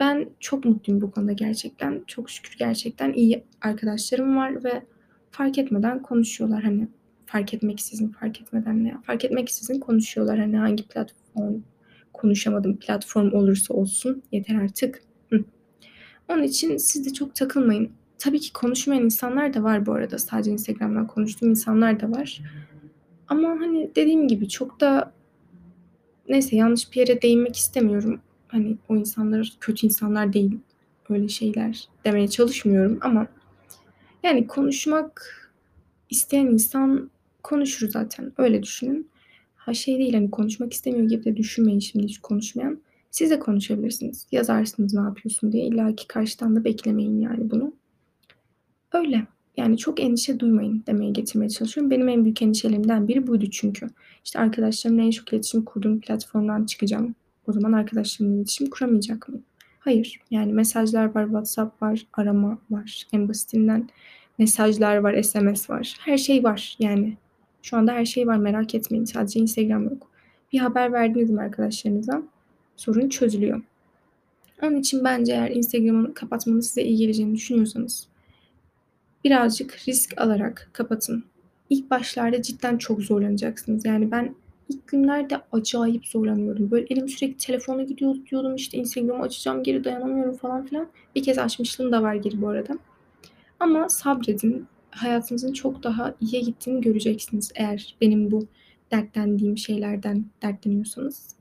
ben 0.00 0.28
çok 0.40 0.64
mutluyum 0.64 1.02
bu 1.02 1.10
konuda 1.10 1.32
gerçekten. 1.32 2.02
Çok 2.06 2.30
şükür 2.30 2.56
gerçekten 2.58 3.12
iyi 3.12 3.44
arkadaşlarım 3.60 4.36
var 4.36 4.64
ve 4.64 4.82
fark 5.30 5.58
etmeden 5.58 6.02
konuşuyorlar. 6.02 6.62
Hani 6.62 6.88
fark 7.26 7.54
etmek 7.54 7.80
sizin 7.80 8.08
fark 8.08 8.40
etmeden 8.40 8.84
ne 8.84 8.96
fark 9.02 9.24
etmek 9.24 9.50
sizin 9.50 9.80
konuşuyorlar. 9.80 10.38
Hani 10.38 10.56
hangi 10.56 10.88
platform 10.88 11.54
konuşamadım. 12.12 12.76
Platform 12.76 13.32
olursa 13.32 13.74
olsun. 13.74 14.22
Yeter 14.32 14.54
artık. 14.54 15.02
Hı. 15.30 15.44
Onun 16.28 16.42
için 16.42 16.76
siz 16.76 17.06
de 17.06 17.12
çok 17.12 17.34
takılmayın. 17.34 17.90
Tabii 18.18 18.40
ki 18.40 18.52
konuşmayan 18.52 19.04
insanlar 19.04 19.54
da 19.54 19.62
var 19.62 19.86
bu 19.86 19.92
arada. 19.92 20.18
Sadece 20.18 20.50
Instagram'dan 20.50 21.06
konuştuğum 21.06 21.50
insanlar 21.50 22.00
da 22.00 22.10
var. 22.10 22.40
Ama 23.28 23.48
hani 23.48 23.90
dediğim 23.96 24.28
gibi 24.28 24.48
çok 24.48 24.80
da 24.80 25.12
neyse 26.28 26.56
yanlış 26.56 26.92
bir 26.92 26.96
yere 26.96 27.22
değinmek 27.22 27.56
istemiyorum. 27.56 28.20
Hani 28.48 28.76
o 28.88 28.96
insanlar 28.96 29.56
kötü 29.60 29.86
insanlar 29.86 30.32
değil. 30.32 30.58
Öyle 31.08 31.28
şeyler 31.28 31.88
demeye 32.04 32.28
çalışmıyorum 32.28 32.98
ama 33.00 33.26
yani 34.22 34.46
konuşmak 34.46 35.22
isteyen 36.10 36.46
insan 36.46 37.10
konuşur 37.42 37.88
zaten. 37.88 38.32
Öyle 38.38 38.62
düşünün. 38.62 39.08
Ha 39.56 39.74
şey 39.74 39.98
değil 39.98 40.14
hani 40.14 40.30
konuşmak 40.30 40.72
istemiyor 40.72 41.08
gibi 41.08 41.24
de 41.24 41.36
düşünmeyin 41.36 41.78
şimdi 41.78 42.06
hiç 42.06 42.18
konuşmayan. 42.18 42.80
Siz 43.10 43.30
de 43.30 43.38
konuşabilirsiniz. 43.38 44.26
Yazarsınız 44.32 44.94
ne 44.94 45.00
yapıyorsun 45.00 45.52
diye. 45.52 45.64
İlla 45.66 45.96
ki 45.96 46.08
karşıdan 46.08 46.56
da 46.56 46.64
beklemeyin 46.64 47.20
yani 47.20 47.50
bunu. 47.50 47.72
Öyle. 48.92 49.26
Yani 49.56 49.78
çok 49.78 50.00
endişe 50.00 50.40
duymayın 50.40 50.84
demeye 50.86 51.10
getirmeye 51.10 51.48
çalışıyorum. 51.48 51.90
Benim 51.90 52.08
en 52.08 52.24
büyük 52.24 52.42
endişelerimden 52.42 53.08
biri 53.08 53.26
buydu 53.26 53.50
çünkü. 53.50 53.90
İşte 54.24 54.38
arkadaşlarımla 54.38 55.02
en 55.02 55.10
çok 55.10 55.32
iletişim 55.32 55.64
kurduğum 55.64 56.00
platformdan 56.00 56.64
çıkacağım. 56.64 57.14
O 57.46 57.52
zaman 57.52 57.72
arkadaşlarımla 57.72 58.36
iletişim 58.36 58.70
kuramayacak 58.70 59.28
mıyım? 59.28 59.44
Hayır. 59.78 60.20
Yani 60.30 60.52
mesajlar 60.52 61.14
var, 61.14 61.24
WhatsApp 61.24 61.82
var, 61.82 62.06
arama 62.12 62.58
var. 62.70 63.06
En 63.12 63.28
basitinden 63.28 63.88
mesajlar 64.38 64.96
var, 64.96 65.22
SMS 65.22 65.70
var. 65.70 65.96
Her 66.00 66.18
şey 66.18 66.44
var 66.44 66.76
yani. 66.78 67.16
Şu 67.62 67.76
anda 67.76 67.92
her 67.92 68.04
şey 68.04 68.26
var 68.26 68.36
merak 68.36 68.74
etmeyin. 68.74 69.04
Sadece 69.04 69.40
Instagram 69.40 69.84
yok. 69.84 70.10
Bir 70.52 70.58
haber 70.58 70.92
verdiniz 70.92 71.30
mi 71.30 71.40
arkadaşlarınıza? 71.40 72.22
Sorun 72.76 73.08
çözülüyor. 73.08 73.62
Onun 74.62 74.76
için 74.76 75.04
bence 75.04 75.32
eğer 75.32 75.50
Instagram'ı 75.50 76.14
kapatmanın 76.14 76.60
size 76.60 76.82
iyi 76.82 76.96
geleceğini 76.96 77.34
düşünüyorsanız 77.34 78.08
birazcık 79.26 79.88
risk 79.88 80.20
alarak 80.20 80.70
kapatın. 80.72 81.24
İlk 81.70 81.90
başlarda 81.90 82.42
cidden 82.42 82.78
çok 82.78 83.02
zorlanacaksınız. 83.02 83.84
Yani 83.84 84.10
ben 84.10 84.34
ilk 84.68 84.88
günlerde 84.88 85.40
acayip 85.52 86.06
zorlanıyordum. 86.06 86.70
Böyle 86.70 86.86
elim 86.90 87.08
sürekli 87.08 87.36
telefona 87.36 87.82
gidiyor 87.82 88.14
diyordum 88.30 88.54
işte 88.54 88.78
Instagram'ı 88.78 89.22
açacağım 89.22 89.62
geri 89.62 89.84
dayanamıyorum 89.84 90.36
falan 90.36 90.66
filan. 90.66 90.88
Bir 91.16 91.22
kez 91.22 91.38
açmışlığım 91.38 91.92
da 91.92 92.02
var 92.02 92.14
geri 92.14 92.42
bu 92.42 92.48
arada. 92.48 92.78
Ama 93.60 93.88
sabredin. 93.88 94.66
Hayatınızın 94.90 95.52
çok 95.52 95.82
daha 95.82 96.14
iyiye 96.20 96.42
gittiğini 96.42 96.80
göreceksiniz 96.80 97.52
eğer 97.54 97.96
benim 98.00 98.30
bu 98.30 98.46
dertlendiğim 98.92 99.58
şeylerden 99.58 100.24
dertleniyorsanız. 100.42 101.36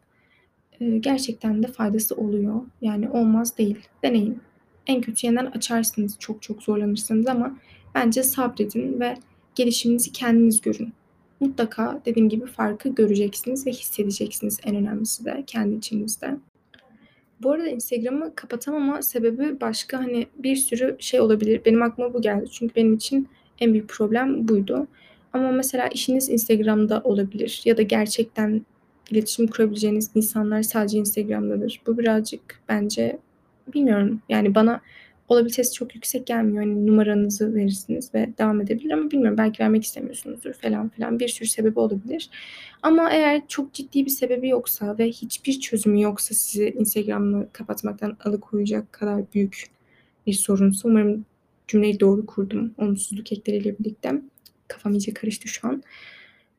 Ee, 0.79 0.97
gerçekten 0.97 1.63
de 1.63 1.67
faydası 1.67 2.15
oluyor. 2.15 2.61
Yani 2.81 3.09
olmaz 3.09 3.57
değil. 3.57 3.77
Deneyin. 4.03 4.41
En 4.87 5.01
kötü 5.01 5.27
yeniden 5.27 5.45
açarsınız 5.45 6.15
çok 6.19 6.41
çok 6.41 6.63
zorlanırsanız 6.63 7.27
ama 7.27 7.57
bence 7.95 8.23
sabredin 8.23 8.99
ve 8.99 9.17
gelişiminizi 9.55 10.11
kendiniz 10.11 10.61
görün. 10.61 10.93
Mutlaka 11.39 12.01
dediğim 12.05 12.29
gibi 12.29 12.45
farkı 12.45 12.89
göreceksiniz 12.89 13.67
ve 13.67 13.71
hissedeceksiniz 13.71 14.59
en 14.65 14.75
önemlisi 14.75 15.25
de 15.25 15.43
kendi 15.47 15.75
içinizde. 15.75 16.37
Bu 17.41 17.51
arada 17.51 17.67
Instagram'ı 17.67 18.35
kapatamama 18.35 19.01
sebebi 19.01 19.61
başka 19.61 19.99
hani 19.99 20.27
bir 20.37 20.55
sürü 20.55 20.95
şey 20.99 21.21
olabilir. 21.21 21.61
Benim 21.65 21.81
aklıma 21.81 22.13
bu 22.13 22.21
geldi. 22.21 22.45
Çünkü 22.51 22.75
benim 22.75 22.93
için 22.93 23.27
en 23.59 23.73
büyük 23.73 23.89
problem 23.89 24.47
buydu. 24.47 24.87
Ama 25.33 25.51
mesela 25.51 25.87
işiniz 25.87 26.29
Instagram'da 26.29 27.01
olabilir 27.03 27.61
ya 27.65 27.77
da 27.77 27.81
gerçekten 27.81 28.61
iletişim 29.11 29.47
kurabileceğiniz 29.47 30.11
insanlar 30.15 30.63
sadece 30.63 30.97
Instagram'dadır. 30.97 31.81
Bu 31.87 31.97
birazcık 31.97 32.41
bence 32.69 33.19
bilmiyorum 33.73 34.21
yani 34.29 34.55
bana 34.55 34.81
olabilitesi 35.29 35.73
çok 35.73 35.95
yüksek 35.95 36.27
gelmiyor. 36.27 36.63
Hani 36.63 36.87
numaranızı 36.87 37.55
verirsiniz 37.55 38.13
ve 38.13 38.29
devam 38.37 38.61
edebilir 38.61 38.91
ama 38.91 39.11
bilmiyorum 39.11 39.37
belki 39.37 39.63
vermek 39.63 39.83
istemiyorsunuzdur 39.83 40.53
falan 40.53 40.89
filan 40.89 41.19
bir 41.19 41.27
sürü 41.27 41.47
sebebi 41.47 41.79
olabilir. 41.79 42.29
Ama 42.81 43.11
eğer 43.11 43.41
çok 43.47 43.73
ciddi 43.73 44.05
bir 44.05 44.09
sebebi 44.11 44.49
yoksa 44.49 44.97
ve 44.97 45.07
hiçbir 45.07 45.59
çözümü 45.59 46.01
yoksa 46.01 46.35
sizi 46.35 46.69
Instagram'ı 46.69 47.47
kapatmaktan 47.53 48.17
alıkoyacak 48.23 48.93
kadar 48.93 49.21
büyük 49.33 49.63
bir 50.27 50.33
sorunsa 50.33 50.87
umarım 50.87 51.25
cümleyi 51.67 51.99
doğru 51.99 52.25
kurdum 52.25 52.73
olumsuzluk 52.77 53.31
ekleriyle 53.31 53.79
birlikte. 53.79 54.21
Kafam 54.67 54.91
iyice 54.91 55.13
karıştı 55.13 55.47
şu 55.47 55.67
an. 55.67 55.83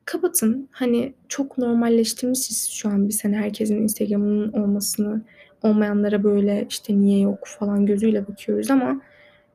Kapatın. 0.05 0.69
Hani 0.71 1.13
çok 1.29 1.57
normalleştirmişiz 1.57 2.69
şu 2.69 2.89
an 2.89 3.07
bir 3.07 3.13
sene 3.13 3.37
herkesin 3.37 3.81
Instagram'ının 3.81 4.51
olmasını 4.51 5.21
olmayanlara 5.63 6.23
böyle 6.23 6.65
işte 6.69 6.99
niye 6.99 7.19
yok 7.19 7.39
falan 7.59 7.85
gözüyle 7.85 8.27
bakıyoruz 8.27 8.71
ama 8.71 9.01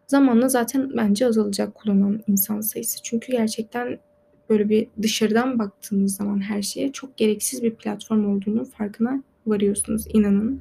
zamanla 0.06 0.48
zaten 0.48 0.90
bence 0.96 1.26
azalacak 1.26 1.74
kullanan 1.74 2.20
insan 2.26 2.60
sayısı. 2.60 3.02
Çünkü 3.02 3.32
gerçekten 3.32 3.98
böyle 4.50 4.68
bir 4.68 4.88
dışarıdan 5.02 5.58
baktığınız 5.58 6.16
zaman 6.16 6.40
her 6.40 6.62
şeye 6.62 6.92
çok 6.92 7.16
gereksiz 7.16 7.62
bir 7.62 7.74
platform 7.74 8.36
olduğunu 8.36 8.64
farkına 8.64 9.22
varıyorsunuz 9.46 10.04
inanın. 10.12 10.60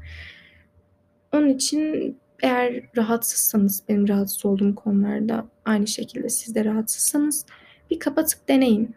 Onun 1.34 1.49
için 1.49 2.17
eğer 2.41 2.84
rahatsızsanız 2.97 3.84
benim 3.89 4.08
rahatsız 4.08 4.45
olduğum 4.45 4.75
konularda 4.75 5.45
aynı 5.65 5.88
şekilde 5.88 6.30
siz 6.30 6.56
de 6.56 6.65
rahatsızsanız 6.65 7.45
bir 7.91 7.99
kapatıp 7.99 8.47
deneyin. 8.47 8.95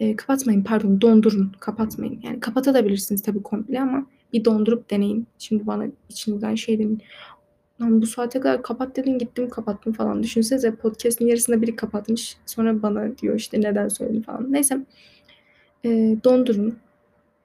E, 0.00 0.16
kapatmayın 0.16 0.62
pardon 0.62 1.00
dondurun 1.00 1.52
kapatmayın. 1.60 2.20
Yani 2.22 2.40
kapatabilirsiniz 2.40 3.22
tabii 3.22 3.42
komple 3.42 3.80
ama 3.80 4.06
bir 4.36 4.44
dondurup 4.44 4.90
deneyin. 4.90 5.26
Şimdi 5.38 5.66
bana 5.66 5.86
içinizden 6.08 6.54
şey 6.54 6.78
demeyin. 6.78 7.02
Lan 7.80 8.02
bu 8.02 8.06
saate 8.06 8.40
kadar 8.40 8.62
kapat 8.62 8.96
dedin 8.96 9.18
gittim 9.18 9.50
kapattım 9.50 9.92
falan. 9.92 10.22
Düşünsenize 10.22 10.74
podcast'in 10.74 11.26
yarısında 11.26 11.62
biri 11.62 11.76
kapatmış. 11.76 12.36
Sonra 12.46 12.82
bana 12.82 13.18
diyor 13.18 13.34
işte 13.36 13.60
neden 13.60 13.88
söyledin 13.88 14.22
falan. 14.22 14.52
Neyse. 14.52 14.78
E, 15.84 16.16
dondurun. 16.24 16.78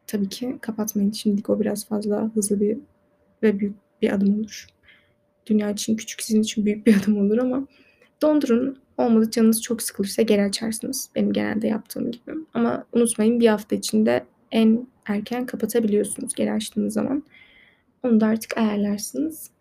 Tabii 0.07 0.29
ki 0.29 0.57
kapatmayın. 0.61 1.11
Şimdilik 1.11 1.49
o 1.49 1.59
biraz 1.59 1.85
fazla 1.87 2.31
hızlı 2.33 2.59
bir 2.59 2.77
ve 3.43 3.59
büyük 3.59 3.75
bir 4.01 4.13
adım 4.13 4.39
olur. 4.39 4.67
Dünya 5.45 5.71
için 5.71 5.95
küçük 5.95 6.21
sizin 6.21 6.41
için 6.41 6.65
büyük 6.65 6.87
bir 6.87 6.97
adım 7.01 7.17
olur 7.17 7.37
ama 7.37 7.67
dondurun. 8.21 8.81
Olmadı 8.97 9.31
canınız 9.31 9.61
çok 9.61 9.81
sıkılırsa 9.81 10.21
geri 10.21 10.43
açarsınız. 10.43 11.09
Benim 11.15 11.33
genelde 11.33 11.67
yaptığım 11.67 12.11
gibi. 12.11 12.31
Ama 12.53 12.85
unutmayın 12.93 13.39
bir 13.39 13.47
hafta 13.47 13.75
içinde 13.75 14.25
en 14.51 14.87
erken 15.05 15.45
kapatabiliyorsunuz 15.45 16.33
geri 16.33 16.51
açtığınız 16.51 16.93
zaman. 16.93 17.23
Onu 18.03 18.21
da 18.21 18.25
artık 18.25 18.57
ayarlarsınız. 18.57 19.51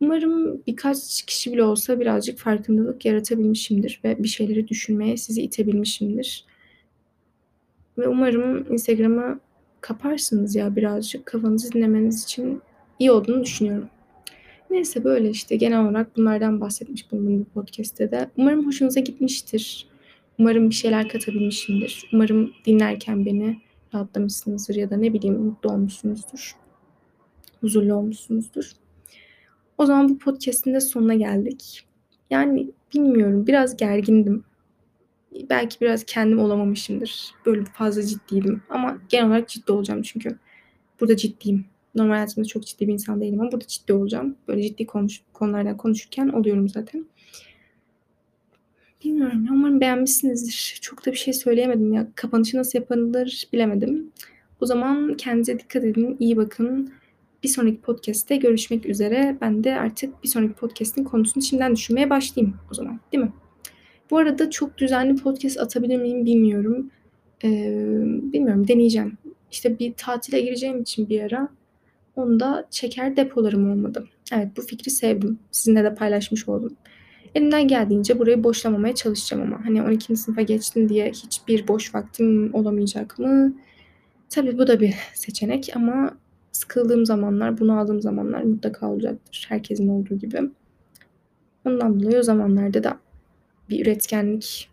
Umarım 0.00 0.62
birkaç 0.66 1.22
kişi 1.22 1.52
bile 1.52 1.62
olsa 1.62 2.00
birazcık 2.00 2.38
farkındalık 2.38 3.04
yaratabilmişimdir 3.04 4.00
ve 4.04 4.22
bir 4.22 4.28
şeyleri 4.28 4.68
düşünmeye 4.68 5.16
sizi 5.16 5.42
itebilmişimdir. 5.42 6.44
Ve 7.98 8.08
umarım 8.08 8.72
Instagram'ı 8.72 9.40
kaparsınız 9.80 10.56
ya 10.56 10.76
birazcık 10.76 11.26
kafanızı 11.26 11.72
dinlemeniz 11.72 12.24
için 12.24 12.62
iyi 12.98 13.10
olduğunu 13.10 13.44
düşünüyorum. 13.44 13.88
Neyse 14.70 15.04
böyle 15.04 15.30
işte 15.30 15.56
genel 15.56 15.80
olarak 15.80 16.16
bunlardan 16.16 16.60
bahsetmiş 16.60 17.12
bulundum 17.12 17.40
bu 17.40 17.60
podcast'te 17.60 18.10
de. 18.10 18.30
Umarım 18.36 18.66
hoşunuza 18.66 19.00
gitmiştir. 19.00 19.86
Umarım 20.38 20.70
bir 20.70 20.74
şeyler 20.74 21.08
katabilmişimdir. 21.08 22.10
Umarım 22.12 22.52
dinlerken 22.66 23.26
beni 23.26 23.56
rahatlamışsınızdır 23.94 24.74
ya 24.74 24.90
da 24.90 24.96
ne 24.96 25.12
bileyim 25.12 25.42
mutlu 25.42 25.70
olmuşsunuzdur. 25.70 26.56
Huzurlu 27.60 27.94
olmuşsunuzdur. 27.94 28.72
O 29.78 29.86
zaman 29.86 30.08
bu 30.08 30.18
podcast'in 30.18 30.74
de 30.74 30.80
sonuna 30.80 31.14
geldik. 31.14 31.86
Yani 32.30 32.70
bilmiyorum 32.94 33.46
biraz 33.46 33.76
gergindim. 33.76 34.44
Belki 35.50 35.80
biraz 35.80 36.04
kendim 36.04 36.38
olamamışımdır. 36.38 37.34
Böyle 37.46 37.64
fazla 37.64 38.02
ciddiydim. 38.02 38.62
Ama 38.70 38.98
genel 39.08 39.26
olarak 39.26 39.48
ciddi 39.48 39.72
olacağım 39.72 40.02
çünkü. 40.02 40.38
Burada 41.00 41.16
ciddiyim. 41.16 41.64
Normal 41.94 42.14
hayatımda 42.14 42.48
çok 42.48 42.66
ciddi 42.66 42.88
bir 42.88 42.92
insan 42.92 43.20
değilim 43.20 43.40
ama 43.40 43.52
burada 43.52 43.66
ciddi 43.66 43.92
olacağım. 43.92 44.36
Böyle 44.48 44.62
ciddi 44.62 44.86
konuş 44.86 45.20
konulardan 45.32 45.76
konuşurken 45.76 46.28
oluyorum 46.28 46.68
zaten. 46.68 47.06
Bilmiyorum 49.06 49.46
umarım 49.50 49.80
beğenmişsinizdir. 49.80 50.78
Çok 50.80 51.06
da 51.06 51.12
bir 51.12 51.16
şey 51.16 51.34
söyleyemedim 51.34 51.92
ya. 51.92 52.08
Kapanışı 52.14 52.56
nasıl 52.56 52.78
yapılır 52.78 53.48
bilemedim. 53.52 54.10
O 54.60 54.66
zaman 54.66 55.14
kendinize 55.14 55.58
dikkat 55.58 55.84
edin. 55.84 56.16
iyi 56.20 56.36
bakın. 56.36 56.92
Bir 57.42 57.48
sonraki 57.48 57.80
podcast'te 57.80 58.36
görüşmek 58.36 58.86
üzere. 58.86 59.36
Ben 59.40 59.64
de 59.64 59.74
artık 59.74 60.24
bir 60.24 60.28
sonraki 60.28 60.52
podcast'in 60.52 61.04
konusunu 61.04 61.42
şimdiden 61.42 61.76
düşünmeye 61.76 62.10
başlayayım 62.10 62.56
o 62.70 62.74
zaman. 62.74 63.00
Değil 63.12 63.24
mi? 63.24 63.32
Bu 64.10 64.18
arada 64.18 64.50
çok 64.50 64.78
düzenli 64.78 65.16
podcast 65.16 65.60
atabilir 65.60 65.98
miyim 65.98 66.24
bilmiyorum. 66.24 66.90
Ee, 67.44 67.48
bilmiyorum 68.32 68.68
deneyeceğim. 68.68 69.18
İşte 69.50 69.78
bir 69.78 69.92
tatile 69.92 70.40
gireceğim 70.40 70.82
için 70.82 71.08
bir 71.08 71.20
ara 71.20 71.48
onda 72.16 72.66
çeker 72.70 73.16
depolarım 73.16 73.70
olmadı. 73.70 74.08
Evet 74.32 74.48
bu 74.56 74.62
fikri 74.62 74.90
sevdim. 74.90 75.38
Sizinle 75.50 75.84
de 75.84 75.94
paylaşmış 75.94 76.48
oldum. 76.48 76.76
Elimden 77.34 77.68
geldiğince 77.68 78.18
burayı 78.18 78.44
boşlamamaya 78.44 78.94
çalışacağım 78.94 79.42
ama. 79.42 79.64
Hani 79.64 79.82
12. 79.82 80.16
sınıfa 80.16 80.42
geçtim 80.42 80.88
diye 80.88 81.10
hiçbir 81.10 81.68
boş 81.68 81.94
vaktim 81.94 82.54
olamayacak 82.54 83.18
mı? 83.18 83.54
Tabii 84.30 84.58
bu 84.58 84.66
da 84.66 84.80
bir 84.80 84.94
seçenek 85.14 85.70
ama 85.74 86.16
sıkıldığım 86.52 87.06
zamanlar, 87.06 87.58
bunu 87.58 87.78
aldığım 87.78 88.00
zamanlar 88.00 88.42
mutlaka 88.42 88.90
olacaktır. 88.90 89.46
Herkesin 89.48 89.88
olduğu 89.88 90.18
gibi. 90.18 90.40
Ondan 91.64 92.00
dolayı 92.00 92.18
o 92.18 92.22
zamanlarda 92.22 92.84
da 92.84 92.98
bir 93.70 93.82
üretkenlik 93.82 94.68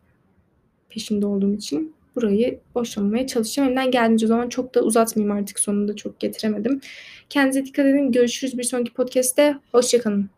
peşinde 0.89 1.25
olduğum 1.25 1.53
için 1.53 1.93
burayı 2.15 2.59
boşlamamaya 2.75 3.27
çalışacağım. 3.27 3.67
Elimden 3.67 3.91
geldiğince 3.91 4.25
o 4.25 4.27
zaman 4.27 4.49
çok 4.49 4.75
da 4.75 4.81
uzatmayayım 4.81 5.37
artık 5.37 5.59
sonunda 5.59 5.95
çok 5.95 6.19
getiremedim. 6.19 6.81
Kendinize 7.29 7.65
dikkat 7.65 7.85
edin. 7.85 8.11
Görüşürüz 8.11 8.57
bir 8.57 8.63
sonraki 8.63 8.93
podcast'te. 8.93 9.57
Hoşçakalın. 9.71 10.29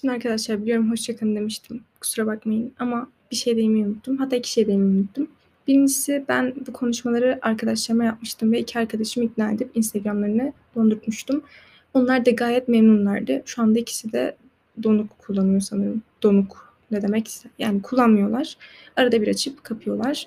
Şimdi 0.00 0.14
arkadaşlar 0.14 0.62
biliyorum 0.62 0.90
hoşçakalın 0.90 1.36
demiştim. 1.36 1.80
Kusura 2.00 2.26
bakmayın 2.26 2.72
ama 2.78 3.08
bir 3.30 3.36
şey 3.36 3.56
demeyi 3.56 3.86
unuttum. 3.86 4.16
Hatta 4.16 4.36
iki 4.36 4.50
şey 4.50 4.66
demeyi 4.66 5.00
unuttum. 5.00 5.28
Birincisi 5.68 6.24
ben 6.28 6.54
bu 6.66 6.72
konuşmaları 6.72 7.38
arkadaşlarıma 7.42 8.04
yapmıştım 8.04 8.52
ve 8.52 8.60
iki 8.60 8.78
arkadaşımı 8.78 9.26
ikna 9.26 9.50
edip 9.50 9.70
Instagram'larını 9.74 10.52
dondurmuştum. 10.74 11.42
Onlar 11.94 12.26
da 12.26 12.30
gayet 12.30 12.68
memnunlardı. 12.68 13.42
Şu 13.44 13.62
anda 13.62 13.78
ikisi 13.78 14.12
de 14.12 14.36
donuk 14.82 15.18
kullanıyor 15.18 15.60
sanırım. 15.60 16.02
Donuk 16.22 16.74
ne 16.90 17.02
demek? 17.02 17.30
Yani 17.58 17.82
kullanmıyorlar. 17.82 18.56
Arada 18.96 19.22
bir 19.22 19.28
açıp 19.28 19.64
kapıyorlar. 19.64 20.26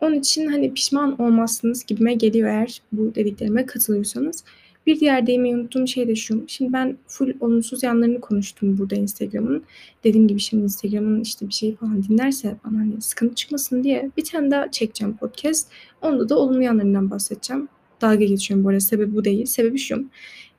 Onun 0.00 0.14
için 0.14 0.46
hani 0.46 0.74
pişman 0.74 1.20
olmazsınız 1.20 1.84
gibime 1.84 2.14
geliyor 2.14 2.48
eğer 2.48 2.82
bu 2.92 3.14
dediklerime 3.14 3.66
katılıyorsanız. 3.66 4.44
Bir 4.86 5.00
diğer 5.00 5.26
demeyi 5.26 5.56
unuttuğum 5.56 5.86
şey 5.86 6.08
de 6.08 6.14
şu. 6.16 6.44
Şimdi 6.46 6.72
ben 6.72 6.96
full 7.06 7.32
olumsuz 7.40 7.82
yanlarını 7.82 8.20
konuştum 8.20 8.78
burada 8.78 8.94
Instagram'ın. 8.94 9.64
Dediğim 10.04 10.28
gibi 10.28 10.40
şimdi 10.40 10.64
Instagram'ın 10.64 11.20
işte 11.20 11.48
bir 11.48 11.52
şey 11.52 11.76
falan 11.76 12.02
dinlerse 12.02 12.56
bana 12.64 12.78
hani 12.78 13.02
sıkıntı 13.02 13.34
çıkmasın 13.34 13.84
diye 13.84 14.10
bir 14.16 14.24
tane 14.24 14.50
daha 14.50 14.70
çekeceğim 14.70 15.16
podcast. 15.16 15.68
Onda 16.02 16.28
da 16.28 16.38
olumlu 16.38 16.62
yanlarından 16.62 17.10
bahsedeceğim. 17.10 17.68
Dalga 18.00 18.24
geçiyorum 18.24 18.64
bu 18.64 18.68
arada. 18.68 18.80
Sebebi 18.80 19.14
bu 19.14 19.24
değil. 19.24 19.46
Sebebi 19.46 19.78
şu. 19.78 20.04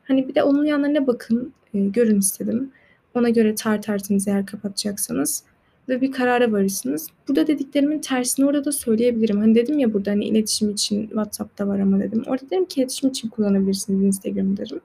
Hani 0.04 0.28
bir 0.28 0.36
de 0.36 0.44
olumlu 0.44 0.66
yanlarına 0.66 1.08
bakın. 1.08 1.54
E, 1.74 1.80
görün 1.80 2.20
istedim. 2.20 2.72
Ona 3.14 3.30
göre 3.30 3.56
tartarsınız 3.56 4.28
eğer 4.28 4.46
kapatacaksanız 4.46 5.44
ve 5.90 6.02
bir 6.02 6.12
karara 6.12 6.52
varırsınız. 6.52 7.08
Burada 7.28 7.48
dediklerimin 7.48 8.00
tersini 8.00 8.46
orada 8.46 8.66
da 8.66 8.72
söyleyebilirim. 8.72 9.40
Hani 9.40 9.56
dedim 9.56 9.80
ya 9.80 9.94
burada 9.94 10.12
hani 10.12 10.26
iletişim 10.26 10.70
için 10.70 11.08
WhatsApp'ta 11.08 11.68
var 11.68 11.80
ama 11.80 12.00
dedim. 12.00 12.24
Orada 12.28 12.46
dedim 12.46 12.66
ki 12.66 12.80
iletişim 12.80 13.10
için 13.10 13.30
kullanabilirsiniz 13.30 14.04
Instagram 14.04 14.58
derim. 14.58 14.80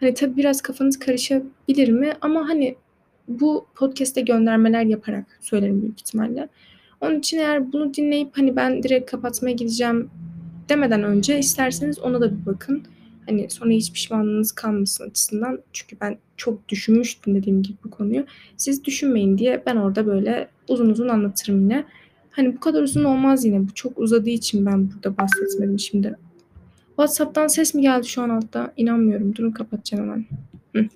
Hani 0.00 0.14
tabii 0.14 0.36
biraz 0.36 0.62
kafanız 0.62 0.98
karışabilir 0.98 1.88
mi? 1.88 2.12
Ama 2.20 2.48
hani 2.48 2.76
bu 3.28 3.66
podcast'te 3.74 4.20
göndermeler 4.20 4.84
yaparak 4.84 5.38
söylerim 5.40 5.82
büyük 5.82 6.00
ihtimalle. 6.00 6.48
Onun 7.00 7.18
için 7.18 7.38
eğer 7.38 7.72
bunu 7.72 7.94
dinleyip 7.94 8.28
hani 8.38 8.56
ben 8.56 8.82
direkt 8.82 9.10
kapatmaya 9.10 9.52
gideceğim 9.52 10.10
demeden 10.68 11.02
önce 11.02 11.38
isterseniz 11.38 11.98
ona 11.98 12.20
da 12.20 12.30
bir 12.30 12.46
bakın. 12.46 12.82
Hani 13.26 13.50
sonra 13.50 13.70
hiç 13.70 13.92
pişmanlığınız 13.92 14.52
kalmasın 14.52 15.10
açısından. 15.10 15.58
Çünkü 15.72 15.96
ben 16.00 16.18
çok 16.36 16.68
düşünmüştüm 16.68 17.34
dediğim 17.34 17.62
gibi 17.62 17.76
bu 17.84 17.90
konuyu. 17.90 18.26
Siz 18.56 18.84
düşünmeyin 18.84 19.38
diye 19.38 19.62
ben 19.66 19.76
orada 19.76 20.06
böyle 20.06 20.48
uzun 20.68 20.90
uzun 20.90 21.08
anlatırım 21.08 21.60
yine. 21.60 21.84
Hani 22.30 22.56
bu 22.56 22.60
kadar 22.60 22.82
uzun 22.82 23.04
olmaz 23.04 23.44
yine. 23.44 23.68
Bu 23.68 23.74
çok 23.74 23.98
uzadığı 23.98 24.30
için 24.30 24.66
ben 24.66 24.90
burada 24.92 25.16
bahsetmedim 25.16 25.78
şimdi. 25.78 26.16
WhatsApp'tan 26.86 27.46
ses 27.46 27.74
mi 27.74 27.82
geldi 27.82 28.06
şu 28.06 28.22
an 28.22 28.28
altta? 28.28 28.72
İnanmıyorum. 28.76 29.36
Durun 29.36 29.50
kapatacağım 29.50 30.04
hemen. 30.04 30.26
Hı. 30.76 30.88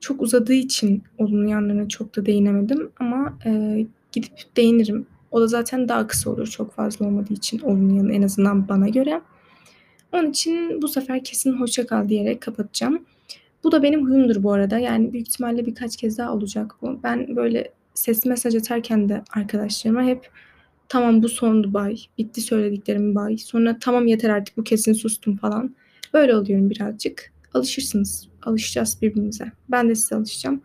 Çok 0.00 0.22
uzadığı 0.22 0.54
için 0.54 1.02
olumlu 1.18 1.48
yanlarına 1.48 1.88
çok 1.88 2.16
da 2.16 2.26
değinemedim 2.26 2.90
ama 2.98 3.38
e, 3.46 3.86
gidip 4.12 4.56
değinirim. 4.56 5.06
O 5.30 5.40
da 5.40 5.46
zaten 5.46 5.88
daha 5.88 6.06
kısa 6.06 6.30
olur 6.30 6.46
çok 6.46 6.72
fazla 6.72 7.06
olmadığı 7.06 7.32
için 7.32 7.58
olumlu 7.58 7.96
yanı 7.96 8.12
en 8.12 8.22
azından 8.22 8.68
bana 8.68 8.88
göre. 8.88 9.20
Onun 10.12 10.30
için 10.30 10.82
bu 10.82 10.88
sefer 10.88 11.24
kesin 11.24 11.52
hoşça 11.52 11.86
kal 11.86 12.08
diyerek 12.08 12.40
kapatacağım. 12.40 13.04
Bu 13.64 13.72
da 13.72 13.82
benim 13.82 14.06
huyumdur 14.06 14.42
bu 14.42 14.52
arada. 14.52 14.78
Yani 14.78 15.12
büyük 15.12 15.28
ihtimalle 15.28 15.66
birkaç 15.66 15.96
kez 15.96 16.18
daha 16.18 16.34
olacak 16.34 16.74
bu. 16.82 17.00
Ben 17.02 17.36
böyle 17.36 17.72
sesli 17.94 18.30
mesaj 18.30 18.54
atarken 18.54 19.08
de 19.08 19.22
arkadaşlarıma 19.32 20.02
hep 20.02 20.30
tamam 20.88 21.22
bu 21.22 21.28
sondu 21.28 21.74
bay. 21.74 21.96
Bitti 22.18 22.40
söylediklerim 22.40 23.14
bay. 23.14 23.38
Sonra 23.38 23.76
tamam 23.80 24.06
yeter 24.06 24.30
artık 24.30 24.56
bu 24.56 24.64
kesin 24.64 24.92
sustum 24.92 25.36
falan. 25.36 25.74
Böyle 26.14 26.36
oluyorum 26.36 26.70
birazcık. 26.70 27.32
Alışırsınız. 27.54 28.28
Alışacağız 28.42 28.98
birbirimize. 29.02 29.52
Ben 29.68 29.88
de 29.88 29.94
size 29.94 30.16
alışacağım. 30.16 30.62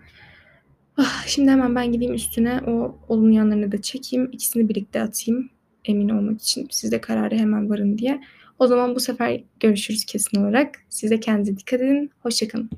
Ah, 0.97 1.27
şimdi 1.27 1.51
hemen 1.51 1.75
ben 1.75 1.91
gideyim 1.91 2.13
üstüne 2.13 2.61
o 2.67 2.97
olumlu 3.07 3.31
yanlarını 3.31 3.71
da 3.71 3.81
çekeyim. 3.81 4.29
İkisini 4.31 4.69
birlikte 4.69 5.01
atayım. 5.01 5.49
Emin 5.85 6.09
olmak 6.09 6.41
için. 6.41 6.67
Siz 6.71 6.91
de 6.91 7.01
kararı 7.01 7.35
hemen 7.35 7.69
varın 7.69 7.97
diye. 7.97 8.21
O 8.59 8.67
zaman 8.67 8.95
bu 8.95 8.99
sefer 8.99 9.43
görüşürüz 9.59 10.05
kesin 10.05 10.41
olarak. 10.41 10.75
Size 10.89 11.19
kendinize 11.19 11.57
dikkat 11.57 11.81
edin. 11.81 12.11
Hoşçakalın. 12.23 12.69